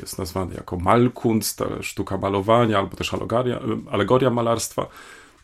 [0.00, 4.86] jest nazwany jako Malkunst, sztuka malowania, albo też alegoria, alegoria malarstwa,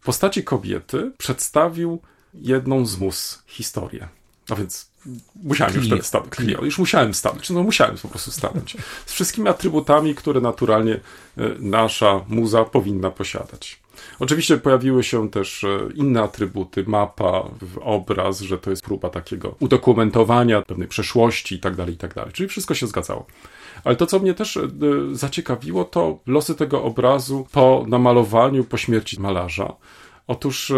[0.01, 2.01] w postaci kobiety przedstawił
[2.35, 4.09] jedną z mus historię.
[4.51, 4.91] A więc
[5.43, 6.35] musiałem już wtedy stanąć.
[6.35, 6.65] Clio.
[6.65, 7.51] Już musiałem stanąć.
[7.51, 8.77] No musiałem po prostu stanąć.
[9.07, 11.01] Z wszystkimi atrybutami, które naturalnie e,
[11.59, 13.81] nasza muza powinna posiadać.
[14.19, 20.63] Oczywiście pojawiły się też e, inne atrybuty, mapa, obraz, że to jest próba takiego udokumentowania
[20.63, 22.33] pewnej przeszłości i tak dalej, i tak dalej.
[22.33, 23.27] Czyli wszystko się zgadzało.
[23.85, 24.69] Ale to, co mnie też e,
[25.13, 29.73] zaciekawiło, to losy tego obrazu po namalowaniu, po śmierci malarza.
[30.27, 30.73] Otóż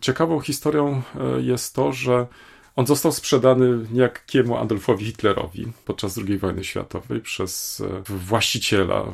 [0.00, 1.02] ciekawą historią
[1.40, 2.26] jest to, że
[2.76, 9.04] on został sprzedany niejakiemu Adolfowi Hitlerowi podczas II wojny światowej przez e, właściciela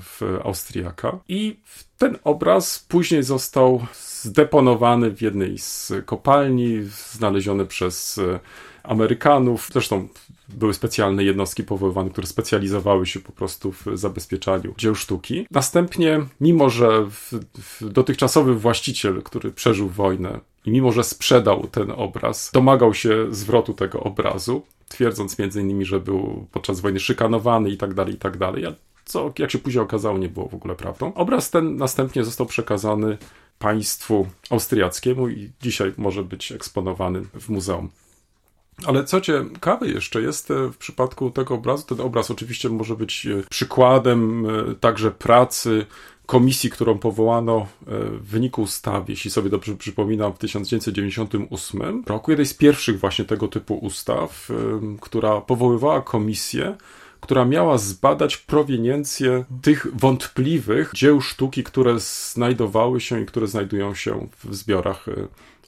[0.44, 1.56] Austriaka i
[1.98, 3.86] ten obraz później został
[4.22, 8.40] zdeponowany w jednej z kopalni, znaleziony przez e,
[8.82, 9.70] Amerykanów.
[9.72, 10.08] Zresztą
[10.48, 15.46] były specjalne jednostki powoływane, które specjalizowały się po prostu w zabezpieczaniu dzieł sztuki.
[15.50, 21.90] Następnie, mimo że w, w dotychczasowy właściciel, który przeżył wojnę i mimo że sprzedał ten
[21.90, 27.76] obraz, domagał się zwrotu tego obrazu, twierdząc między innymi, że był podczas wojny szykanowany i
[27.76, 28.64] tak dalej, i tak dalej.
[29.04, 31.14] Co, jak się później okazało, nie było w ogóle prawdą.
[31.14, 33.18] Obraz ten następnie został przekazany
[33.58, 37.90] państwu austriackiemu i dzisiaj może być eksponowany w muzeum.
[38.86, 43.26] Ale co ciekawe jeszcze jest e, w przypadku tego obrazu, ten obraz oczywiście może być
[43.26, 45.86] e, przykładem e, także pracy
[46.30, 52.54] komisji, którą powołano w wyniku ustawy, jeśli sobie dobrze przypominam, w 1998 roku, jednej z
[52.54, 54.48] pierwszych właśnie tego typu ustaw,
[55.00, 56.76] która powoływała komisję,
[57.20, 64.28] która miała zbadać proweniencję tych wątpliwych dzieł sztuki, które znajdowały się i które znajdują się
[64.44, 65.06] w zbiorach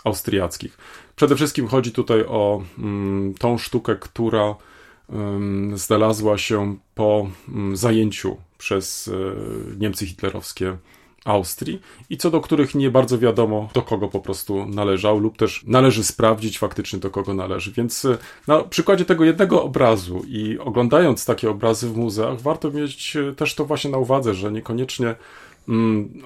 [0.04, 0.78] austriackich.
[1.16, 4.54] Przede wszystkim chodzi tutaj o mm, tą sztukę, która
[5.74, 7.30] znalazła się po
[7.72, 9.10] zajęciu przez
[9.78, 10.76] Niemcy hitlerowskie
[11.24, 15.64] Austrii i co do których nie bardzo wiadomo, do kogo po prostu należał, lub też
[15.66, 17.72] należy sprawdzić faktycznie, do kogo należy.
[17.72, 23.16] Więc e, na przykładzie tego jednego obrazu i oglądając takie obrazy w muzeach, warto mieć
[23.16, 25.14] e, też to właśnie na uwadze, że niekoniecznie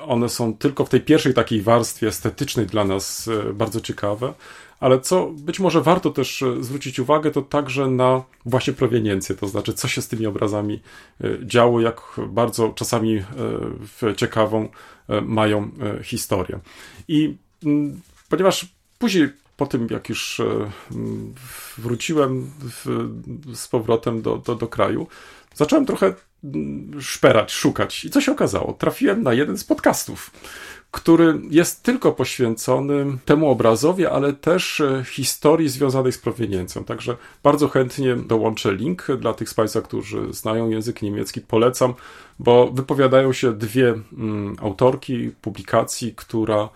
[0.07, 4.35] one są tylko w tej pierwszej takiej warstwie estetycznej dla nas e, bardzo ciekawe,
[4.81, 9.49] ale co być może warto też e, zwrócić uwagę, to także na właśnie proweniencję, to
[9.49, 10.81] znaczy co się z tymi obrazami
[11.21, 13.25] e, działo, jak bardzo czasami
[14.17, 14.69] ciekawą
[15.23, 15.71] mają
[16.03, 16.59] historię.
[17.09, 18.67] I mm, ponieważ
[18.99, 20.43] później po tym, jak już
[21.79, 22.51] wróciłem
[23.55, 25.07] z powrotem do, do, do kraju,
[25.57, 26.15] zacząłem trochę
[26.45, 28.05] mm, szperać, szukać.
[28.05, 28.73] I co się okazało?
[28.73, 30.31] Trafiłem na jeden z podcastów
[30.97, 36.85] który jest tylko poświęcony temu obrazowi, ale też e, historii związanej z proweniencją.
[36.85, 41.41] Także bardzo chętnie dołączę link dla tych z Państwa, którzy znają język niemiecki.
[41.41, 41.95] Polecam,
[42.39, 46.69] bo wypowiadają się dwie mm, autorki publikacji, która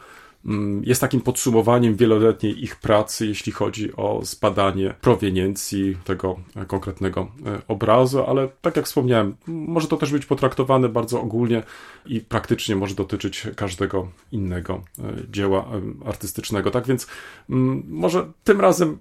[0.82, 8.24] jest takim podsumowaniem wieloletniej ich pracy, jeśli chodzi o zbadanie proweniencji tego konkretnego e, obrazu,
[8.24, 11.62] ale tak jak wspomniałem, może to też być potraktowane bardzo ogólnie
[12.06, 16.70] i praktycznie może dotyczyć każdego innego e, dzieła e, artystycznego.
[16.70, 17.06] Tak więc
[17.50, 18.98] mm, może tym razem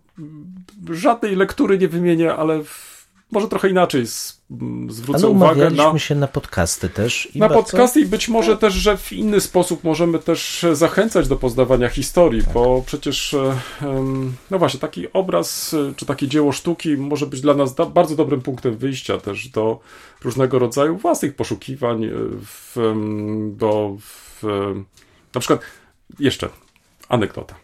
[0.89, 2.63] żadnej lektury nie wymienię, ale
[3.31, 4.05] może trochę inaczej
[4.89, 5.99] zwrócę Ale uwagę na...
[5.99, 7.29] się na podcasty też.
[7.35, 7.63] na bardzo...
[7.63, 12.43] podcasty i być może też, że w inny sposób możemy też zachęcać do poznawania historii,
[12.43, 12.53] tak.
[12.53, 13.35] bo przecież
[14.51, 18.77] no właśnie, taki obraz czy takie dzieło sztuki może być dla nas bardzo dobrym punktem
[18.77, 19.79] wyjścia też do
[20.23, 22.09] różnego rodzaju własnych poszukiwań, e,
[22.45, 22.75] w,
[23.57, 24.43] do w,
[25.33, 25.61] na przykład
[26.19, 26.49] jeszcze
[27.09, 27.55] anegdota.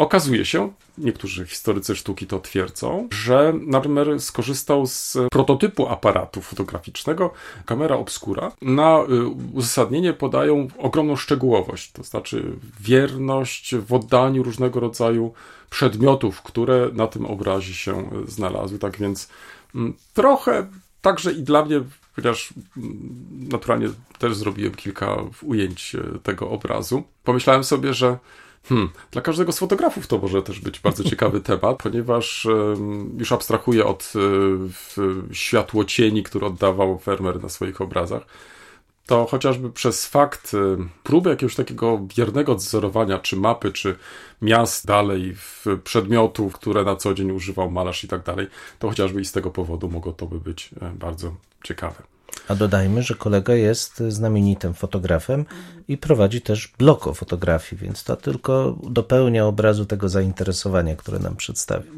[0.00, 7.32] Okazuje się, niektórzy historycy sztuki to twierdzą, że Narmer skorzystał z prototypu aparatu fotograficznego
[7.66, 8.52] kamera obscura.
[8.62, 12.44] Na y, uzasadnienie podają ogromną szczegółowość, to znaczy
[12.80, 15.32] wierność w oddaniu różnego rodzaju
[15.70, 18.78] przedmiotów, które na tym obrazie się znalazły.
[18.78, 19.28] Tak więc
[19.74, 20.66] mm, trochę
[21.02, 21.80] także i dla mnie
[22.16, 27.02] chociaż mm, naturalnie też zrobiłem kilka ujęć e, tego obrazu.
[27.24, 28.18] Pomyślałem sobie, że
[28.64, 28.88] Hmm.
[29.10, 33.86] Dla każdego z fotografów to może też być bardzo ciekawy temat, ponieważ um, już abstrahuję
[33.86, 34.72] od um,
[35.32, 38.22] światło cieni, które oddawał Vermeer na swoich obrazach.
[39.06, 43.96] To chociażby przez fakt um, próby jakiegoś takiego wiernego odzorowania, czy mapy, czy
[44.42, 45.36] miast dalej,
[45.84, 48.46] przedmiotów, które na co dzień używał malarz i tak dalej,
[48.78, 52.02] to chociażby i z tego powodu mogło to by być e, bardzo ciekawe.
[52.50, 55.44] A dodajmy, że kolega jest znamienitym fotografem
[55.88, 61.36] i prowadzi też blog o fotografii, więc to tylko dopełnia obrazu tego zainteresowania, które nam
[61.36, 61.92] przedstawił.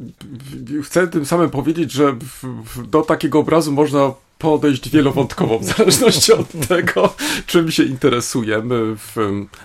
[0.82, 2.16] Chcę tym samym powiedzieć, że
[2.88, 4.12] do takiego obrazu można
[4.42, 7.14] podejść wielowątkowo, w zależności od tego,
[7.46, 8.96] czym się interesujemy.
[8.96, 9.16] W...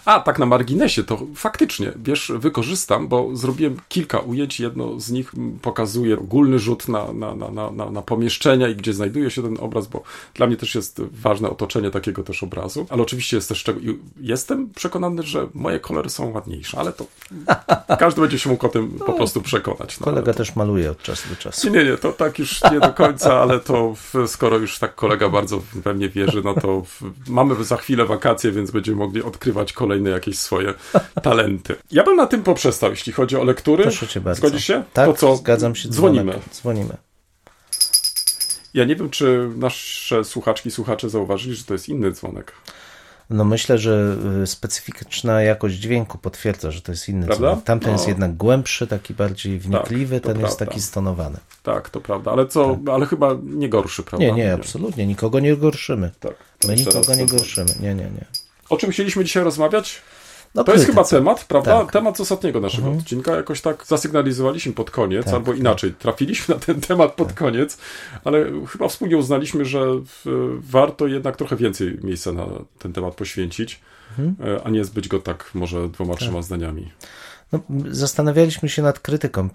[0.06, 5.32] A, tak na marginesie, to faktycznie, wiesz, wykorzystam, bo zrobiłem kilka ujęć, jedno z nich
[5.62, 9.88] pokazuje ogólny rzut na, na, na, na, na pomieszczenia i gdzie znajduje się ten obraz,
[9.88, 13.80] bo dla mnie też jest ważne otoczenie takiego też obrazu, ale oczywiście jest też czego...
[14.22, 17.06] Jestem przekonany, że moje kolory są ładniejsze, ale to
[18.00, 20.00] każdy będzie się mógł o tym po no, prostu przekonać.
[20.00, 20.38] No, kolega to...
[20.38, 21.70] też maluje od czasu do czasu.
[21.70, 23.96] Nie, nie, to tak już nie do końca, ale to
[24.28, 26.84] skoro już już tak kolega bardzo we mnie wierzy, no to
[27.28, 30.74] mamy za chwilę wakacje, więc będziemy mogli odkrywać kolejne jakieś swoje
[31.24, 31.76] talenty.
[31.92, 33.84] Ja bym na tym poprzestał, jeśli chodzi o lektury.
[33.84, 34.40] Proszę cię bardzo.
[34.40, 34.84] Zgodzisz się?
[34.94, 35.36] Tak, to co?
[35.36, 35.90] zgadzam się.
[35.90, 36.40] Dzwonimy.
[36.54, 36.98] Dzwonimy.
[38.74, 42.54] Ja nie wiem, czy nasze słuchaczki, słuchacze zauważyli, że to jest inny dzwonek.
[43.30, 47.48] No myślę, że y, specyficzna jakość dźwięku potwierdza, że to jest inny prawda?
[47.48, 47.66] dzwonek.
[47.66, 47.94] Tamten no.
[47.98, 50.48] jest jednak głębszy, taki bardziej wnikliwy, tak, ten prawda.
[50.48, 51.38] jest taki stonowany.
[51.64, 52.94] Tak, to prawda, ale co, tak.
[52.96, 54.26] ale chyba nie gorszy, prawda?
[54.26, 56.12] Nie, nie, absolutnie, nikogo nie gorszymy.
[56.20, 56.36] Tak.
[56.68, 58.26] My nikogo nie gorszymy, nie, nie, nie.
[58.70, 60.02] O czym chcieliśmy dzisiaj rozmawiać?
[60.58, 61.80] No, to jest chyba temat, prawda?
[61.80, 61.92] Tak.
[61.92, 63.02] Temat z ostatniego naszego mhm.
[63.02, 63.36] odcinka.
[63.36, 65.60] Jakoś tak zasygnalizowaliśmy pod koniec, tak, albo tak.
[65.60, 67.38] inaczej, trafiliśmy na ten temat pod tak.
[67.38, 67.78] koniec,
[68.24, 69.86] ale chyba wspólnie uznaliśmy, że
[70.60, 72.46] warto jednak trochę więcej miejsca na
[72.80, 74.36] ten temat poświęcić, mhm.
[74.58, 76.22] E, a nie zbyć go tak może dwoma, tak.
[76.22, 76.92] trzema zdaniami.
[77.52, 79.50] No, zastanawialiśmy się nad krytyką,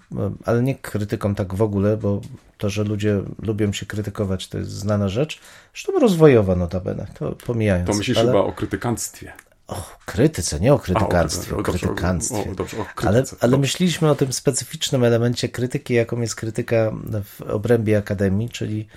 [0.45, 2.21] ale nie krytyką tak w ogóle, bo
[2.57, 5.39] to, że ludzie lubią się krytykować, to jest znana rzecz.
[5.73, 7.89] Zresztą rozwojowa notabene, to pomijając.
[7.89, 8.27] To myślisz ale...
[8.27, 9.33] chyba o krytykanstwie.
[9.73, 12.51] O krytyce, nie o krytykanstwie, o, o krytykanstwie.
[12.51, 16.91] O, dobrze, o ale, ale myśleliśmy o tym specyficznym elemencie krytyki, jaką jest krytyka
[17.23, 18.87] w obrębie akademii, czyli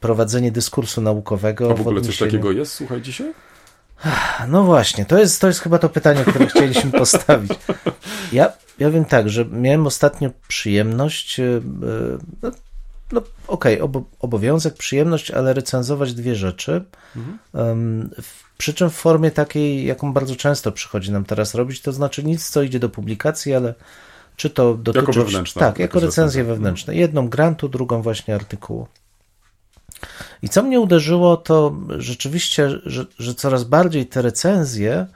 [0.00, 1.70] prowadzenie dyskursu naukowego.
[1.70, 3.32] A w ogóle w coś takiego jest, słuchaj, dzisiaj?
[4.48, 7.52] No właśnie, to jest, to jest chyba to pytanie, które chcieliśmy postawić.
[8.32, 11.60] Ja, ja wiem tak, że miałem ostatnio przyjemność, e,
[12.42, 12.50] no,
[13.12, 16.84] no okej, okay, obowiązek, przyjemność, ale recenzować dwie rzeczy.
[17.16, 17.38] Mhm.
[17.52, 18.10] Um,
[18.58, 22.50] przy czym w formie takiej, jaką bardzo często przychodzi nam teraz robić, to znaczy nic,
[22.50, 23.74] co idzie do publikacji, ale
[24.36, 25.06] czy to dotyczy...
[25.06, 25.60] Jako wewnętrzne.
[25.60, 26.94] Tak, jako recenzje wewnętrzne.
[26.94, 28.88] Jedną grantu, drugą właśnie artykułu.
[30.42, 35.06] I co mnie uderzyło, to rzeczywiście, że, że coraz bardziej te recenzje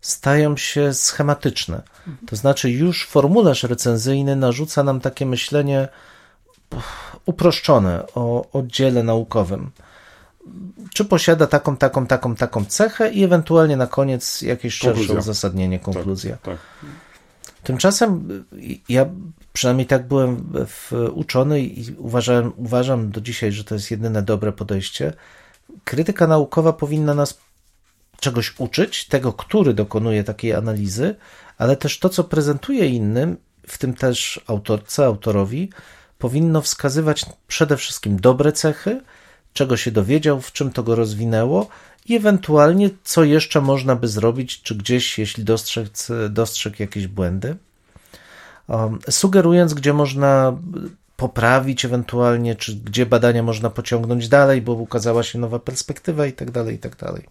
[0.00, 1.82] stają się schematyczne.
[2.26, 5.88] To znaczy, już formularz recenzyjny narzuca nam takie myślenie
[7.26, 9.70] uproszczone o oddziale naukowym.
[10.94, 16.36] Czy posiada taką, taką, taką, taką cechę i ewentualnie na koniec jakieś szersze uzasadnienie, konkluzja.
[16.36, 16.58] Tak, tak.
[17.62, 18.28] Tymczasem
[18.88, 19.06] ja
[19.52, 20.52] przynajmniej tak byłem
[21.12, 25.12] uczony i uważam, uważam do dzisiaj, że to jest jedyne dobre podejście.
[25.84, 27.38] Krytyka naukowa powinna nas
[28.20, 31.14] czegoś uczyć, tego, który dokonuje takiej analizy,
[31.58, 35.70] ale też to, co prezentuje innym, w tym też autorce, autorowi,
[36.18, 39.00] powinno wskazywać przede wszystkim dobre cechy,
[39.58, 41.68] czego się dowiedział, w czym to go rozwinęło
[42.06, 47.56] i ewentualnie co jeszcze można by zrobić, czy gdzieś, jeśli dostrzec, dostrzegł jakieś błędy,
[48.68, 50.56] um, sugerując, gdzie można
[51.16, 56.50] poprawić ewentualnie, czy gdzie badania można pociągnąć dalej, bo ukazała się nowa perspektywa i tak
[56.50, 57.28] dalej, i tak dalej.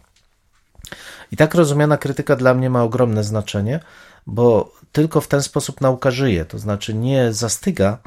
[1.31, 3.79] I tak rozumiana krytyka dla mnie ma ogromne znaczenie,
[4.25, 7.97] bo tylko w ten sposób nauka żyje, to znaczy nie zastyga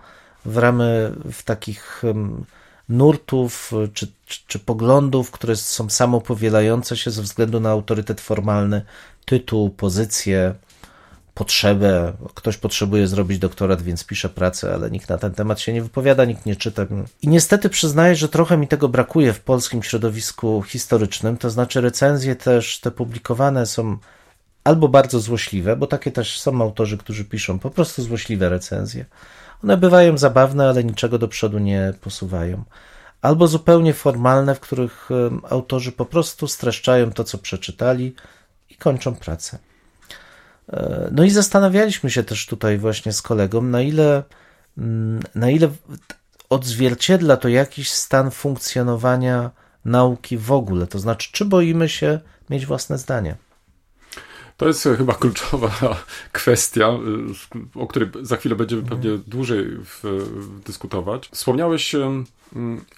[0.44, 2.02] w ramy w takich
[2.90, 8.82] nurtów czy, czy, czy poglądów, które są samopowielające się ze względu na autorytet formalny,
[9.24, 10.54] tytuł, pozycję,
[11.34, 12.12] potrzebę.
[12.34, 16.24] Ktoś potrzebuje zrobić doktorat, więc pisze pracę, ale nikt na ten temat się nie wypowiada,
[16.24, 16.86] nikt nie czyta.
[17.22, 21.36] I niestety przyznaję, że trochę mi tego brakuje w polskim środowisku historycznym.
[21.36, 23.98] To znaczy, recenzje też te publikowane są
[24.64, 29.04] albo bardzo złośliwe, bo takie też są autorzy, którzy piszą po prostu złośliwe recenzje.
[29.64, 32.64] One bywają zabawne, ale niczego do przodu nie posuwają.
[33.22, 35.08] Albo zupełnie formalne, w których
[35.50, 38.14] autorzy po prostu streszczają to, co przeczytali
[38.70, 39.58] i kończą pracę.
[40.72, 44.22] E, no i zastanawialiśmy się też tutaj właśnie z kolegą, na ile,
[44.78, 45.68] mm, na ile
[46.50, 49.50] odzwierciedla to jakiś stan funkcjonowania
[49.84, 50.86] nauki w ogóle.
[50.86, 52.20] To znaczy, czy boimy się
[52.50, 53.36] mieć własne zdanie?
[54.60, 55.70] To jest chyba kluczowa
[56.32, 56.88] kwestia,
[57.74, 59.66] o której za chwilę będziemy pewnie dłużej
[60.66, 61.28] dyskutować.
[61.32, 61.94] Wspomniałeś,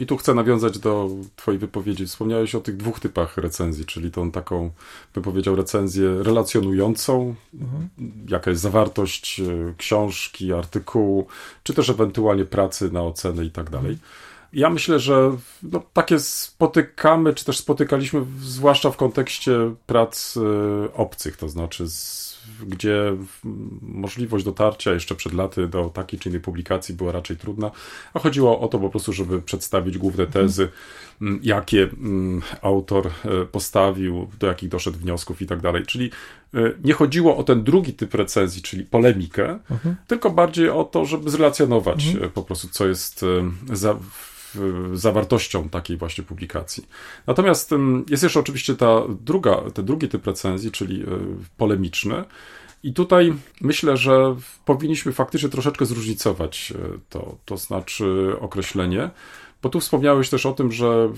[0.00, 4.30] i tu chcę nawiązać do Twojej wypowiedzi, wspomniałeś o tych dwóch typach recenzji, czyli tą
[4.30, 4.70] taką,
[5.14, 7.88] bym powiedział, recenzję relacjonującą, mhm.
[8.28, 11.26] jaka jest zawartość e, książki, artykułu,
[11.62, 13.98] czy też ewentualnie pracy na ocenę i tak dalej.
[14.52, 20.40] Ja myślę, że no, takie spotykamy, czy też spotykaliśmy, zwłaszcza w kontekście prac y,
[20.94, 22.32] obcych, to znaczy z,
[22.66, 23.16] gdzie
[23.82, 27.70] możliwość dotarcia jeszcze przed laty do takiej czy innej publikacji była raczej trudna,
[28.14, 30.46] a chodziło o to po prostu, żeby przedstawić główne mhm.
[30.46, 30.68] tezy,
[31.22, 31.40] mhm.
[31.42, 31.88] jakie
[32.62, 35.86] autor e, postawił, do jakich doszedł wniosków i tak dalej.
[35.86, 36.10] Czyli
[36.54, 39.96] e, nie chodziło o ten drugi typ recenzji, czyli polemikę, mhm.
[40.06, 42.30] tylko bardziej o to, żeby zrelacjonować mhm.
[42.30, 43.24] po prostu, co jest
[43.72, 43.98] za,
[44.94, 46.86] zawartością takiej właśnie publikacji.
[47.26, 47.70] Natomiast
[48.10, 51.06] jest jeszcze oczywiście ta druga, ten drugi typ recenzji, czyli e,
[51.56, 52.24] polemiczny.
[52.82, 59.10] I tutaj myślę, że powinniśmy faktycznie troszeczkę zróżnicować e, to, to znaczy określenie,
[59.62, 61.12] bo tu wspomniałeś też o tym, że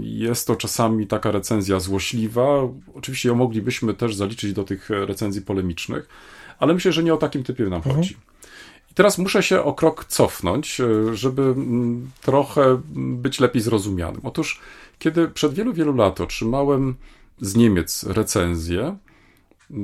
[0.00, 2.68] jest to czasami taka recenzja złośliwa.
[2.94, 6.08] Oczywiście ją moglibyśmy też zaliczyć do tych recenzji polemicznych,
[6.58, 7.96] ale myślę, że nie o takim typie nam mhm.
[7.96, 8.16] chodzi.
[8.94, 14.20] Teraz muszę się o krok cofnąć, e, żeby mm, trochę być lepiej zrozumianym.
[14.24, 14.60] Otóż,
[14.98, 16.94] kiedy przed wielu, wielu lat otrzymałem
[17.40, 18.96] z Niemiec recenzję,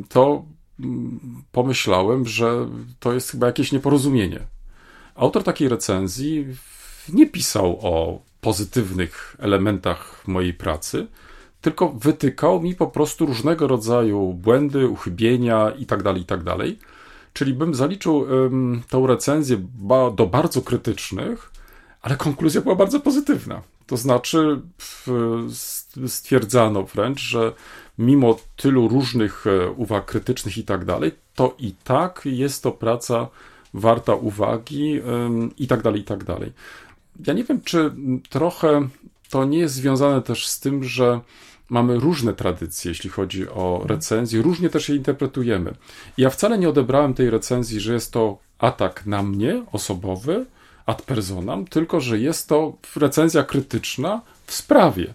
[0.09, 0.45] to
[0.81, 1.21] mm,
[1.53, 2.69] pomyślałem, że
[3.01, 4.41] to jest chyba jakieś nieporozumienie.
[5.15, 6.47] Autor takiej recenzji
[7.09, 11.07] nie pisał o pozytywnych elementach mojej pracy,
[11.61, 16.57] tylko wytykał mi po prostu różnego rodzaju błędy, uchybienia itd., tak itd.
[17.41, 21.53] Czyli bym zaliczył um, tą recenzję ba do bardzo krytycznych,
[22.03, 23.63] ale konkluzja była bardzo pozytywna.
[23.87, 24.61] To znaczy,
[26.07, 27.53] stwierdzano wręcz, że
[27.99, 33.29] mimo tylu różnych e, uwag krytycznych i tak dalej, to i tak jest to praca
[33.75, 35.01] warta uwagi
[35.59, 36.53] i tak dalej, i tak dalej.
[37.27, 37.93] Ja nie wiem, czy
[38.31, 38.89] trochę
[39.31, 41.21] to nie jest związane też z tym, że
[41.71, 45.75] mamy różne tradycje, jeśli chodzi o recenzję, różnie też je interpretujemy.
[46.17, 50.47] Ja wcale nie odebrałem tej recenzji, że jest to atak na mnie osobowy,
[50.87, 55.15] ad personam, tylko że jest to recenzja krytyczna w sprawie.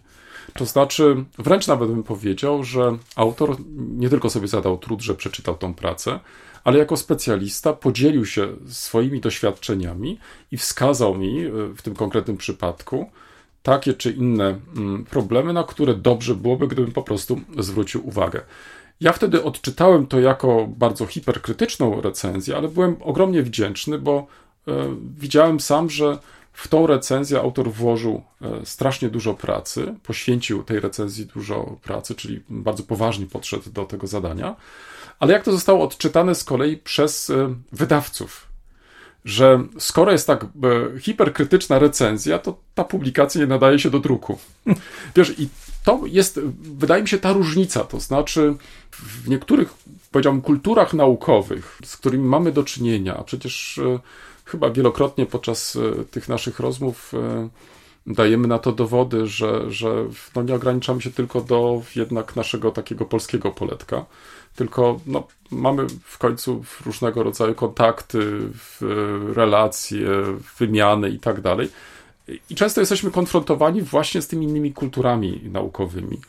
[0.54, 5.58] To znaczy, wręcz nawet bym powiedział, że autor nie tylko sobie zadał trud, że przeczytał
[5.58, 6.20] tą pracę,
[6.64, 10.20] ale jako specjalista podzielił się swoimi doświadczeniami
[10.52, 13.12] i wskazał mi e, w tym konkretnym przypadku
[13.66, 18.42] takie czy inne mm, problemy, na które dobrze byłoby, gdybym po prostu zwrócił uwagę.
[19.02, 24.28] Ja wtedy odczytałem to jako bardzo hiperkrytyczną recenzję, ale byłem ogromnie wdzięczny, bo
[24.68, 24.72] e,
[25.18, 26.18] widziałem sam, że
[26.54, 32.44] w tą recenzję autor włożył e, strasznie dużo pracy, poświęcił tej recenzji dużo pracy, czyli
[32.50, 34.56] bardzo poważnie podszedł do tego zadania.
[35.20, 38.55] Ale jak to zostało odczytane z kolei przez e, wydawców?
[39.26, 40.48] Że skoro jest tak e,
[41.00, 44.38] hiperkrytyczna recenzja, to ta publikacja nie nadaje się do druku.
[45.16, 45.50] Wiesz, i
[45.84, 47.84] to jest, wydaje mi się, ta różnica.
[47.84, 48.56] To znaczy,
[48.92, 49.74] w niektórych,
[50.12, 53.80] powiedziałbym, kulturach naukowych, z którymi mamy do czynienia, a przecież
[54.46, 57.50] chyba wielokrotnie podczas e, tych naszych rozmów e,
[58.08, 60.06] dajemy na to dowody, że, że
[60.36, 64.06] no nie ograniczamy się tylko do jednak naszego takiego polskiego poletka,
[64.56, 68.42] tylko no, mamy w końcu różnego rodzaju kontakty,
[69.34, 70.08] relacje,
[70.60, 71.70] wymiany i tak dalej.
[72.50, 76.20] I często jesteśmy konfrontowani właśnie z tymi innymi kulturami naukowymi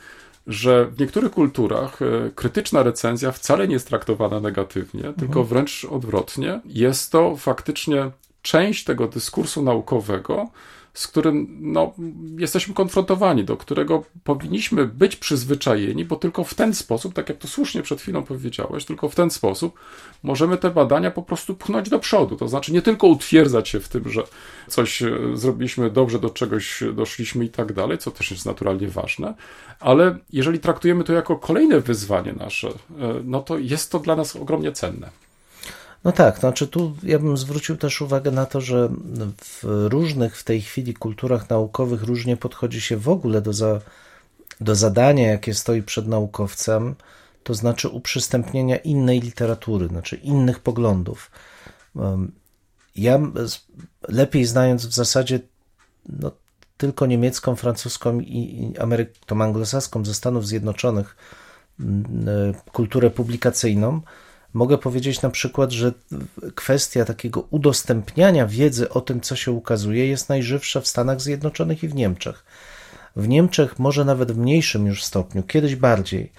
[0.47, 5.15] że w niektórych kulturach e, krytyczna recenzja wcale nie jest traktowana negatywnie, mhm.
[5.15, 6.61] tylko wręcz odwrotnie.
[6.65, 8.11] Jest to faktycznie
[8.43, 10.49] część tego dyskursu naukowego,
[10.97, 11.95] z którym no,
[12.39, 17.49] jesteśmy konfrontowani, do którego powinniśmy być przyzwyczajeni, bo tylko w ten sposób, tak jak to
[17.49, 19.79] słusznie przed chwilą powiedziałeś, tylko w ten sposób
[20.23, 22.37] możemy te badania po prostu pchnąć do przodu.
[22.37, 24.23] To znaczy nie tylko utwierdzać się w tym, że
[24.69, 29.35] coś e, zrobiliśmy dobrze, do czegoś doszliśmy i tak dalej, co też jest naturalnie ważne,
[29.81, 32.73] ale jeżeli traktujemy to jako kolejne wyzwanie nasze, e,
[33.25, 35.26] no to jest to dla nas ogromnie cenne.
[36.07, 38.89] No tak, znaczy tu ja bym zwrócił też uwagę na to, że
[39.37, 43.81] w różnych w tej chwili kulturach naukowych różnie podchodzi się w ogóle do, za,
[44.61, 46.95] do zadania, jakie stoi przed naukowcem,
[47.43, 51.31] to znaczy uprzystępnienia innej literatury, znaczy innych poglądów.
[52.97, 53.21] Ja
[54.09, 55.41] lepiej znając w zasadzie
[56.09, 56.31] no,
[56.77, 61.17] tylko niemiecką, francuską i Amery- tą anglosaską ze Stanów Zjednoczonych
[62.73, 64.01] kulturę publikacyjną,
[64.57, 65.93] Mogę powiedzieć na przykład, że
[66.55, 71.89] kwestia takiego udostępniania wiedzy o tym, co się ukazuje, jest najżywsza w Stanach Zjednoczonych i
[71.89, 72.45] w Niemczech.
[73.17, 76.33] W Niemczech może nawet w mniejszym już stopniu, kiedyś bardziej.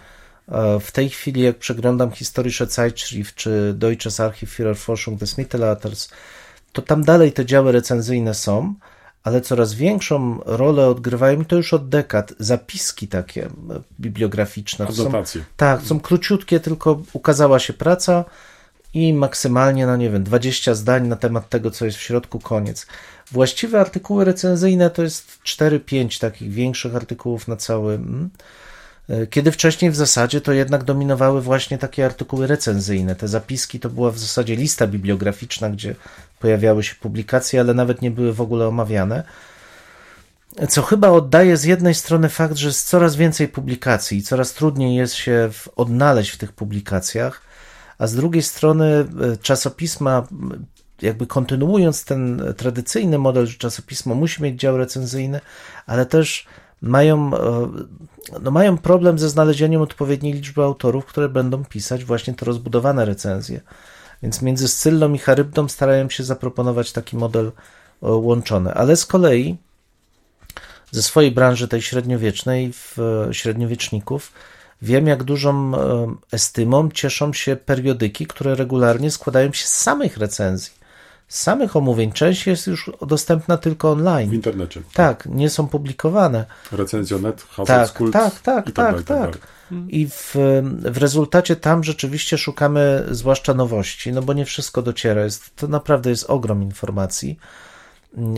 [0.47, 6.09] E, w tej chwili, jak przeglądam Historische Zeitschrift czy Deutsches Archiv für Erforschung des Mittelalters,
[6.71, 8.73] to tam dalej te działy recenzyjne są,
[9.27, 13.49] ale coraz większą rolę odgrywają, i to już od dekad, zapiski takie e,
[13.99, 14.85] bibliograficzne.
[14.91, 18.25] Są, tak, są króciutkie, tylko ukazała się praca
[18.93, 22.87] i maksymalnie, no nie wiem, 20 zdań na temat tego, co jest w środku, koniec.
[23.31, 27.93] Właściwe artykuły recenzyjne to jest 4-5 takich większych artykułów na cały.
[27.93, 28.29] Mm,
[29.09, 33.15] e, kiedy wcześniej w zasadzie to jednak dominowały właśnie takie artykuły recenzyjne.
[33.15, 35.95] Te zapiski to była w zasadzie lista bibliograficzna, gdzie
[36.39, 39.23] pojawiały się publikacje, ale nawet nie były w ogóle omawiane.
[40.69, 44.95] Co chyba oddaje z jednej strony fakt, że jest coraz więcej publikacji i coraz trudniej
[44.95, 47.41] jest się odnaleźć w tych publikacjach,
[47.97, 50.27] a z drugiej strony e, czasopisma,
[51.01, 55.41] jakby kontynuując ten tradycyjny model, że czasopismo musi mieć dział recenzyjny,
[55.85, 56.47] ale też
[56.81, 57.69] mają, e,
[58.41, 63.61] no mają problem ze znalezieniem odpowiedniej liczby autorów, które będą pisać właśnie te rozbudowane recenzje.
[64.23, 67.51] Więc między Scyllą i Charybdą starają się zaproponować taki model e,
[68.01, 68.73] łączony.
[68.73, 69.57] Ale z kolei
[70.91, 74.31] ze swojej branży tej średniowiecznej, w e, średniowieczników,
[74.81, 80.73] wiem jak dużą e, estymą cieszą się periodyki, które regularnie składają się z samych recenzji,
[81.27, 82.11] z samych omówień.
[82.11, 84.29] Część jest już dostępna tylko online.
[84.29, 84.81] W internecie.
[84.93, 86.45] Tak, nie są publikowane.
[86.71, 89.31] Recenzjonet, Hasselkult tak, tak, tak, tak, tak.
[89.31, 89.56] tak.
[89.87, 90.35] I w,
[90.91, 95.23] w rezultacie tam rzeczywiście szukamy zwłaszcza nowości, no bo nie wszystko dociera.
[95.23, 97.39] Jest, to naprawdę jest ogrom informacji.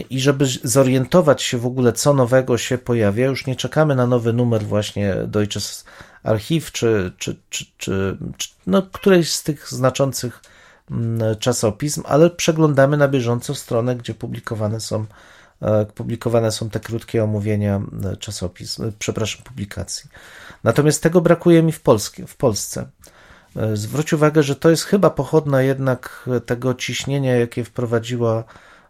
[0.10, 4.34] I żeby zorientować się w ogóle, co nowego się pojawia, już nie czekamy na nowy
[4.34, 5.86] numer właśnie Deutsches
[6.24, 8.18] Archiv, czy, czy, czy, czy,
[8.68, 10.42] no, którejś z tych znaczących
[10.92, 15.06] mm, czasopism, ale przeglądamy na bieżąco stronę, gdzie publikowane są,
[15.95, 17.82] publikowane są te krótkie omówienia
[18.14, 20.10] e, czasopism, e, przepraszam, publikacji.
[20.64, 22.88] Natomiast tego brakuje mi w, Polskie, w Polsce.
[23.55, 28.43] E, zwróć uwagę, że to jest chyba pochodna jednak tego ciśnienia, jakie wprowadziła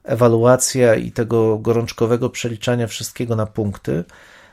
[0.03, 4.03] ewaluacja i tego gorączkowego przeliczania wszystkiego na punkty,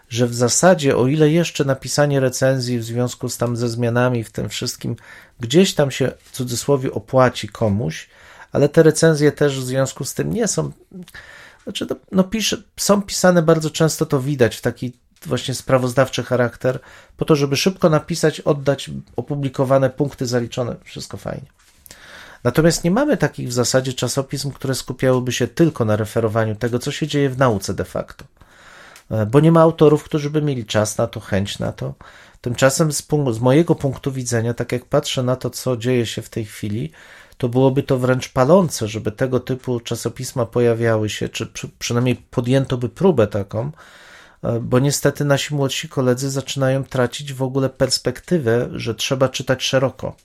[0.09, 4.33] że w zasadzie, o ile jeszcze napisanie recenzji w związku z tam ze zmianami w
[4.33, 4.97] tym wszystkim
[5.41, 8.09] gdzieś tam się w cudzysłowie opłaci komuś,
[8.53, 10.73] ale te recenzje też w związku z tym nie są.
[11.67, 14.93] Znaczy, no, no pisze, są pisane bardzo często, to widać w taki
[15.27, 16.79] właśnie sprawozdawczy charakter,
[17.17, 21.47] po to, żeby szybko napisać, oddać opublikowane punkty zaliczone, wszystko fajnie.
[22.45, 26.93] Natomiast nie mamy takich w zasadzie czasopism, które skupiałyby się tylko na referowaniu tego, co
[26.93, 28.25] się dzieje w nauce de facto.
[29.11, 31.95] E, bo nie ma autorów, którzy by mieli czas na to, chęć na to.
[32.41, 36.29] Tymczasem z, z mojego punktu widzenia, tak jak patrzę na to, co dzieje się w
[36.29, 36.93] tej chwili,
[37.39, 42.79] to byłoby to wręcz palące, żeby tego typu czasopisma pojawiały się, czy przy, przynajmniej podjęto
[42.79, 43.71] by próbę taką,
[44.43, 50.17] e, bo niestety nasi młodsi koledzy zaczynają tracić w ogóle perspektywę, że trzeba czytać szeroko.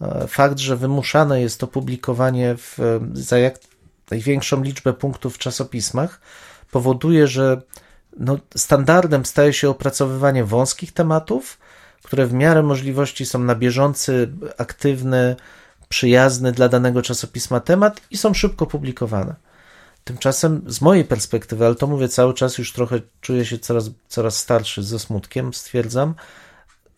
[0.00, 2.78] E, fakt, że wymuszane jest to publikowanie w,
[3.12, 3.58] za jak
[4.10, 6.20] największą liczbę punktów w czasopismach,
[6.70, 7.62] powoduje, że
[8.18, 11.58] no, standardem staje się opracowywanie wąskich tematów,
[12.02, 15.36] które w miarę możliwości są na bieżący, aktywny,
[15.88, 19.34] przyjazny dla danego czasopisma temat i są szybko publikowane.
[20.04, 24.38] Tymczasem z mojej perspektywy, ale to mówię cały czas, już trochę czuję się coraz, coraz
[24.38, 26.14] starszy ze smutkiem, stwierdzam,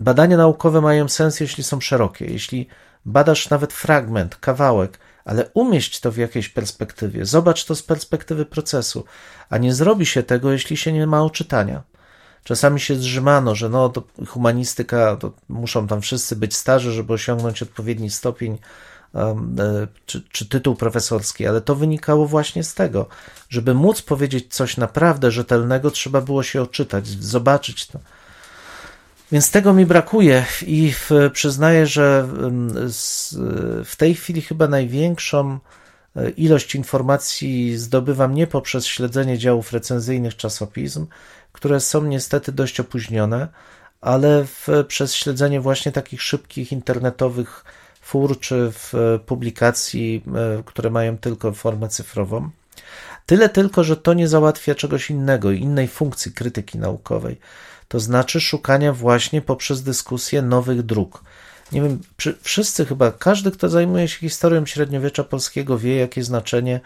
[0.01, 2.25] badania naukowe mają sens, jeśli są szerokie.
[2.25, 2.69] Jeśli
[3.05, 9.05] badasz nawet fragment, kawałek, ale umieść to w jakiejś perspektywie, zobacz to z perspektywy procesu,
[9.51, 11.83] a nie zrobi się tego, jeśli się nie ma oczytania.
[12.49, 17.63] Czasami się zrzymano, że no, to humanistyka, to muszą tam wszyscy być starzy, żeby osiągnąć
[17.63, 18.59] odpowiedni stopień
[19.13, 19.57] um,
[20.07, 23.07] czy, czy tytuł profesorski, ale to wynikało właśnie z tego,
[23.49, 27.99] żeby móc powiedzieć coś naprawdę rzetelnego, trzeba było się oczytać, zobaczyć to.
[29.33, 30.93] Więc tego mi brakuje i
[31.33, 32.29] przyznaję, że
[33.85, 35.59] w tej chwili chyba największą
[36.17, 41.07] e, ilość informacji zdobywam nie poprzez śledzenie działów recenzyjnych czasopism,
[41.53, 43.49] które są niestety dość opóźnione,
[44.01, 47.65] ale w, przez śledzenie właśnie takich szybkich internetowych
[48.01, 50.25] fur czy w publikacji,
[50.59, 52.51] e, które mają tylko formę cyfrową.
[53.27, 57.37] Tyle tylko, że to nie załatwia czegoś innego, innej funkcji krytyki naukowej
[57.89, 61.23] to znaczy szukania właśnie poprzez dyskusję nowych dróg.
[61.73, 62.01] Nie wiem,
[62.43, 66.81] wszyscy chyba, każdy, kto zajmuje się historią średniowiecza polskiego, wie, jakie znaczenie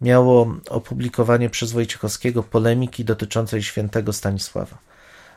[0.00, 4.78] miało opublikowanie przez Wojciechowskiego polemiki dotyczącej świętego Stanisława.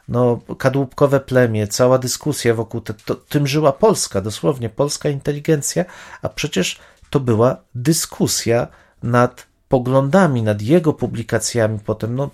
[0.07, 5.85] No, kadłubkowe plemię, cała dyskusja wokół te, to, tym żyła Polska, dosłownie polska inteligencja,
[6.21, 8.67] a przecież to była dyskusja
[9.03, 12.15] nad poglądami, nad jego publikacjami potem.
[12.15, 12.29] No,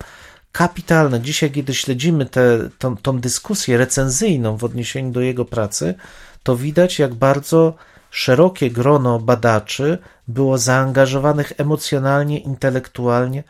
[0.51, 1.21] kapitalne.
[1.21, 5.95] Dzisiaj, kiedy śledzimy tę tą, tą dyskusję recenzyjną w odniesieniu do jego pracy,
[6.43, 7.73] to widać, jak bardzo
[8.11, 9.97] szerokie grono badaczy
[10.27, 13.43] było zaangażowanych emocjonalnie, intelektualnie.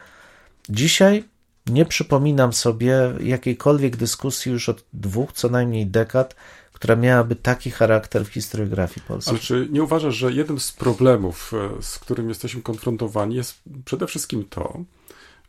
[0.69, 1.23] Dzisiaj
[1.67, 6.35] nie przypominam sobie jakiejkolwiek dyskusji już od dwóch, co najmniej dekad,
[6.73, 9.31] która miałaby taki charakter w historiografii polskiej.
[9.31, 14.07] Ale czy nie uważasz, że jednym z problemów, e, z którym jesteśmy konfrontowani, jest przede
[14.07, 14.83] wszystkim to,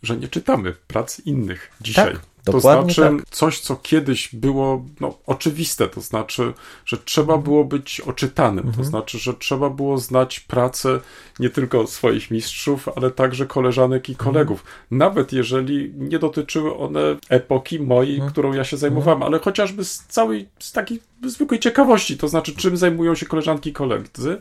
[0.03, 2.13] że nie czytamy prac innych dzisiaj.
[2.13, 2.23] Tak,
[2.53, 3.31] to znaczy tak.
[3.31, 6.53] coś, co kiedyś było no, oczywiste, to znaczy,
[6.85, 7.43] że trzeba mhm.
[7.43, 8.77] było być oczytanym, mhm.
[8.77, 11.01] to znaczy, że trzeba było znać pracę
[11.39, 14.25] nie tylko swoich mistrzów, ale także koleżanek i mhm.
[14.25, 14.61] kolegów.
[14.61, 14.99] Mhm.
[14.99, 18.33] Nawet jeżeli nie dotyczyły one epoki mojej, mhm.
[18.33, 22.77] którą ja się zajmowałem, ale chociażby z całej, z takiej zwykłej ciekawości, to znaczy, czym
[22.77, 24.41] zajmują się koleżanki i koledzy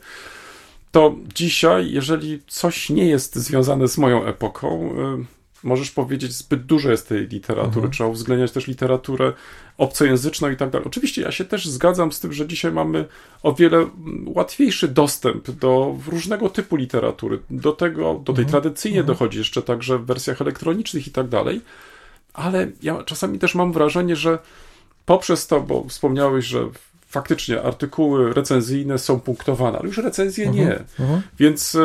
[0.91, 4.93] to dzisiaj, jeżeli coś nie jest związane z moją epoką,
[5.63, 7.91] możesz powiedzieć, zbyt dużo jest tej literatury, mhm.
[7.91, 9.33] trzeba uwzględniać też literaturę
[9.77, 10.87] obcojęzyczną i tak dalej.
[10.87, 13.05] Oczywiście ja się też zgadzam z tym, że dzisiaj mamy
[13.43, 13.87] o wiele
[14.25, 17.39] łatwiejszy dostęp do różnego typu literatury.
[17.49, 18.47] Do tego, do tej mhm.
[18.47, 19.15] tradycyjnie mhm.
[19.15, 21.61] dochodzi jeszcze także w wersjach elektronicznych i tak dalej,
[22.33, 24.39] ale ja czasami też mam wrażenie, że
[25.05, 26.69] poprzez to, bo wspomniałeś, że
[27.07, 30.83] faktycznie artykuły recenzyjne są punktowane, ale już recenzje uh -huh, nie.
[30.99, 31.21] Uh -huh.
[31.39, 31.77] Więc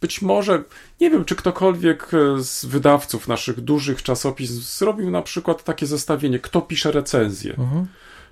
[0.00, 0.64] być może,
[1.00, 6.60] nie wiem, czy ktokolwiek z wydawców naszych dużych czasopism zrobił na przykład takie zestawienie, kto
[6.60, 7.52] pisze recenzje.
[7.52, 7.84] Uh -huh.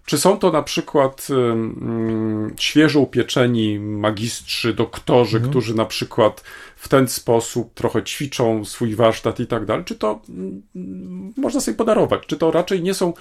[0.06, 5.50] Czy są to na przykład um, świeżo upieczeni magistrzy, doktorzy, mhm.
[5.50, 6.44] którzy na przykład
[6.76, 9.84] w ten sposób trochę ćwiczą swój warsztat i tak dalej?
[9.84, 12.22] Czy to um, można sobie podarować?
[12.26, 13.12] Czy to raczej nie są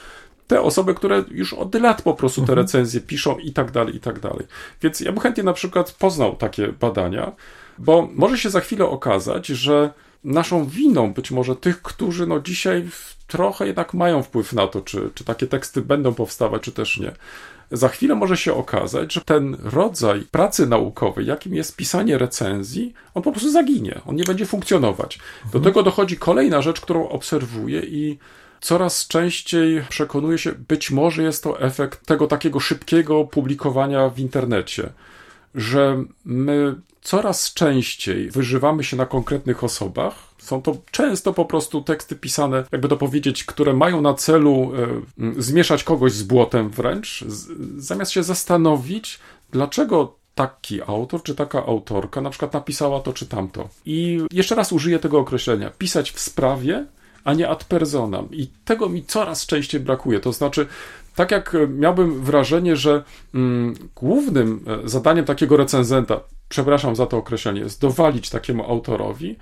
[0.47, 2.59] te osoby, które już od lat po prostu te mhm.
[2.59, 4.47] recenzje piszą i tak dalej, i tak dalej.
[4.81, 7.31] Więc ja bym chętnie na przykład poznał takie badania,
[7.77, 12.89] bo może się za chwilę okazać, że naszą winą być może tych, którzy no dzisiaj
[13.27, 17.11] trochę jednak mają wpływ na to, czy, czy takie teksty będą powstawać, czy też nie.
[17.71, 23.23] Za chwilę może się okazać, że ten rodzaj pracy naukowej, jakim jest pisanie recenzji, on
[23.23, 25.17] po prostu zaginie, on nie będzie funkcjonować.
[25.41, 25.63] Do mhm.
[25.63, 28.17] tego dochodzi kolejna rzecz, którą obserwuję i
[28.63, 34.89] coraz częściej przekonuje się, być może jest to efekt tego takiego szybkiego publikowania w internecie
[35.55, 40.15] że my coraz częściej wyżywamy się na konkretnych osobach.
[40.37, 44.71] Są to często po prostu teksty pisane, jakby to powiedzieć, które mają na celu
[45.19, 47.47] e, zmieszać kogoś z błotem wręcz, z,
[47.83, 49.19] zamiast się zastanowić,
[49.51, 53.69] dlaczego taki autor czy taka autorka na przykład napisała to czy tamto.
[53.85, 56.85] I jeszcze raz użyję tego określenia: pisać w sprawie,
[57.23, 58.27] a nie ad personam.
[58.31, 60.19] I tego mi coraz częściej brakuje.
[60.19, 60.67] To znaczy,
[61.15, 63.03] tak jak miałbym wrażenie, że
[63.33, 66.19] mm, głównym e, zadaniem takiego recenzenta,
[66.49, 69.35] przepraszam za to określenie, jest dowalić takiemu autorowi,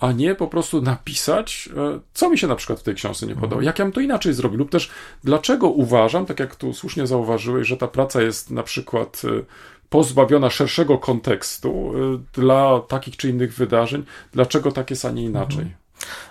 [0.00, 3.36] a nie po prostu napisać, e, co mi się na przykład w tej książce nie
[3.36, 4.90] podoba, jak ja bym to inaczej zrobił, lub też
[5.24, 9.44] dlaczego uważam, tak jak tu słusznie zauważyłeś, że ta praca jest na przykład e,
[9.88, 11.92] pozbawiona szerszego kontekstu
[12.32, 15.83] dla takich czy innych wydarzeń, dlaczego tak jest, a nie inaczej.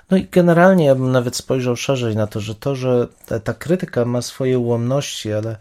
[0.09, 3.53] No i generalnie ja bym nawet spojrzał szerzej na to, że to, że ta, ta
[3.53, 5.57] krytyka ma swoje ułomności, ale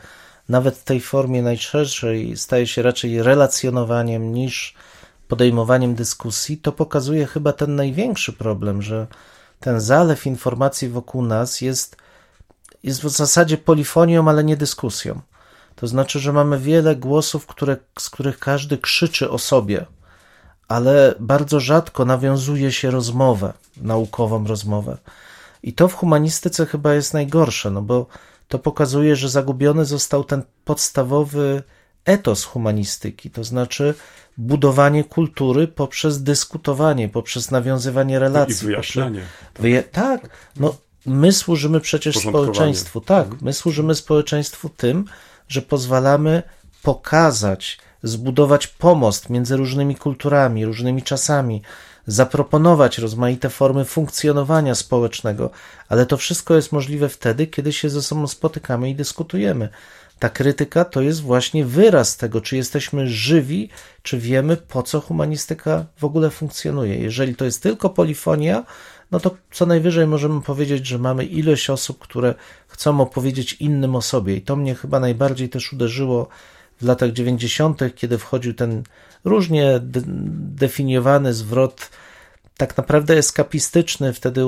[0.49, 4.75] nawet w tej formie najszerszej staje się raczej relacjonowaniem niż
[5.29, 9.07] podejmowaniem dyskusji, to pokazuje chyba ten największy problem, że
[9.61, 11.97] ten zalew informacji wokół nas jest,
[12.83, 15.21] jest w zasadzie polifonią, ale nie dyskusją.
[15.77, 19.87] To znaczy, że mamy wiele głosów, które, z których każdy krzyczy o sobie,
[20.69, 24.99] ale bardzo rzadko nawiązuje się rozmowę, naukową rozmowę.
[25.63, 28.07] I to w humanistyce chyba jest najgorsze, no bo
[28.49, 31.63] to pokazuje, że zagubiony został ten podstawowy
[32.05, 33.95] etos humanistyki, to znaczy
[34.39, 38.65] budowanie kultury poprzez dyskutowanie, poprzez nawiązywanie relacji.
[38.65, 39.21] I wyjaśnianie.
[39.21, 39.63] Tak.
[39.63, 40.75] Wyja tak, no
[41.07, 43.45] my służymy przecież społeczeństwu, tak, mhm.
[43.45, 45.05] my służymy społeczeństwu tym,
[45.49, 46.43] że pozwalamy
[46.83, 51.63] pokazać, zbudować pomost między różnymi kulturami, różnymi czasami,
[52.07, 55.51] zaproponować rozmaite formy funkcjonowania społecznego,
[55.89, 59.69] ale to wszystko jest możliwe wtedy, kiedy się ze sobą spotykamy i dyskutujemy.
[60.19, 63.69] Ta krytyka to jest właśnie wyraz tego, czy jesteśmy żywi,
[64.03, 66.97] czy wiemy, po co humanistyka w ogóle funkcjonuje.
[66.97, 68.65] Jeżeli to jest tylko polifonia,
[69.11, 72.35] no to co najwyżej możemy powiedzieć, że mamy ilość osób, które
[72.69, 74.37] chcą opowiedzieć innym o sobie.
[74.37, 76.29] I to mnie chyba najbardziej też uderzyło
[76.83, 78.83] w latach 90., kiedy wchodził ten
[79.25, 80.01] różnie de
[80.57, 81.91] definiowany zwrot,
[82.57, 84.43] tak naprawdę eskapistyczny, wtedy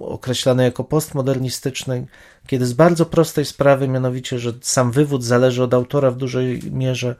[0.00, 2.06] określany jako postmodernistyczny,
[2.46, 7.16] kiedy z bardzo prostej sprawy, mianowicie, że sam wywód zależy od autora w dużej mierze,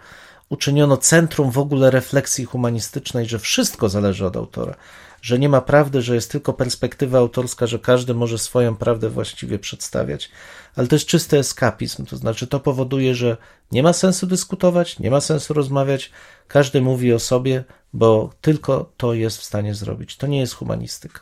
[0.49, 4.75] uczyniono centrum w ogóle refleksji humanistycznej, że wszystko zależy od autora
[5.23, 9.59] że nie ma prawdy, że jest tylko perspektywa autorska, że każdy może swoją prawdę właściwie
[9.59, 10.31] przedstawiać,
[10.77, 13.37] ale to jest czysty eskapizm, to znaczy to powoduje, że
[13.73, 16.11] nie ma sensu dyskutować, nie ma sensu rozmawiać,
[16.49, 20.17] każdy mówi o sobie, bo tylko to jest w stanie zrobić.
[20.17, 21.21] To nie jest humanistyka.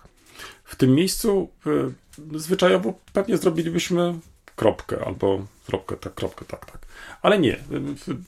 [0.65, 1.49] W tym miejscu
[2.35, 4.15] y, zwyczajowo pewnie zrobilibyśmy
[4.57, 6.79] kropkę albo kropkę, tak, kropkę, tak, tak.
[7.23, 7.61] Ale nie, y,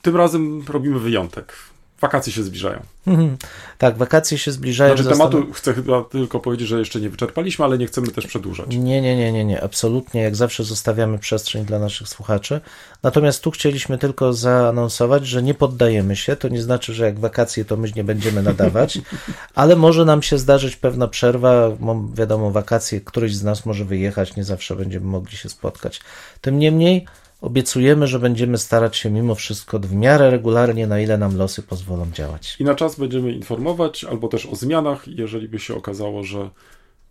[0.03, 1.53] tym razem robimy wyjątek.
[2.01, 2.81] Wakacje się zbliżają.
[3.07, 3.37] Mhm.
[3.79, 4.97] Tak, wakacje się zbliżają.
[4.97, 8.67] Znaczy, tematu chcę chyba tylko powiedzieć, że jeszcze nie wyczerpaliśmy, ale nie chcemy też przedłużać.
[8.71, 10.23] Nie, nie, nie, nie, nie, absolutnie.
[10.23, 12.61] Jak zawsze zostawiamy przestrzeń dla naszych słuchaczy.
[13.03, 16.37] Natomiast tu chcieliśmy tylko zaanonsować, że nie poddajemy się.
[16.37, 18.99] To nie znaczy, że jak wakacje, to my nie będziemy nadawać,
[19.55, 21.71] ale może nam się zdarzyć pewna przerwa.
[22.15, 26.01] Wiadomo, wakacje, któryś z nas może wyjechać, nie zawsze będziemy mogli się spotkać.
[26.41, 27.07] Tym niemniej
[27.41, 32.11] Obiecujemy, że będziemy starać się mimo wszystko w miarę regularnie, na ile nam losy pozwolą
[32.11, 32.57] działać.
[32.61, 36.51] I na czas będziemy informować, albo też o zmianach, jeżeli by się okazało, że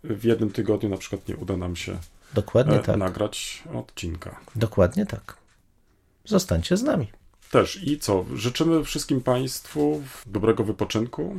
[0.04, 1.98] w jednym tygodniu na przykład nie uda nam się
[2.34, 2.96] Dokładnie e, tak.
[2.96, 4.40] nagrać odcinka.
[4.56, 5.36] Dokładnie tak.
[6.24, 7.06] Zostańcie z nami.
[7.50, 8.24] Też i co?
[8.34, 11.36] Życzymy wszystkim Państwu dobrego wypoczynku.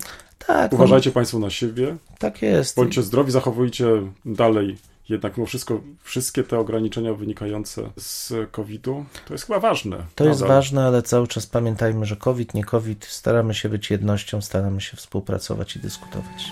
[0.48, 0.74] Tak.
[0.74, 1.98] Uważajcie no, Państwo na siebie.
[2.20, 2.76] Tak jest.
[2.76, 3.88] Bądźcie zdrowi, zachowujcie
[4.26, 4.78] dalej
[5.10, 9.98] jednak mimo wszystko wszystkie te ograniczenia wynikające z COVID-u, to jest chyba ważne.
[9.98, 10.28] To nadal.
[10.28, 14.82] jest ważne, ale cały czas pamiętajmy, że COVID, nie COVID, staramy się być jednością, staramy
[14.82, 16.52] się współpracować i dyskutować.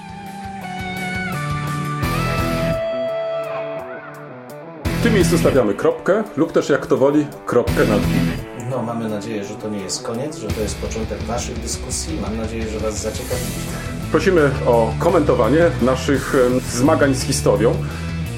[4.85, 8.47] W tym miejscu stawiamy kropkę, lub też jak to woli, kropkę nad i.
[8.69, 12.19] No, mamy nadzieję, że to nie jest koniec, że to jest początek Waszych dyskusji.
[12.21, 13.71] Mam nadzieję, że Was zaciekawiliśmy.
[14.11, 16.35] Prosimy o komentowanie naszych
[16.71, 17.75] zmagań z historią.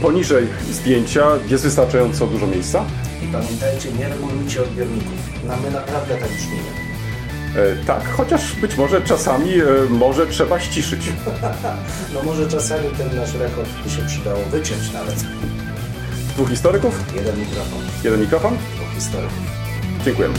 [0.02, 2.86] Poniżej zdjęcia jest wystarczająco dużo miejsca.
[3.24, 5.30] I pamiętajcie, nie regulujcie odbiorników.
[5.47, 6.89] No my naprawdę tak brzmimy.
[7.56, 11.02] E, tak, chociaż być może czasami e, może trzeba ściszyć.
[12.14, 15.16] no może czasami ten nasz rekord by się przydało wyciąć nawet.
[16.34, 17.04] Dwóch historyków?
[17.16, 17.80] Jeden mikrofon.
[18.04, 18.58] Jeden mikrofon?
[18.76, 19.39] Dwóch historyków.
[20.06, 20.36] Dziękujemy.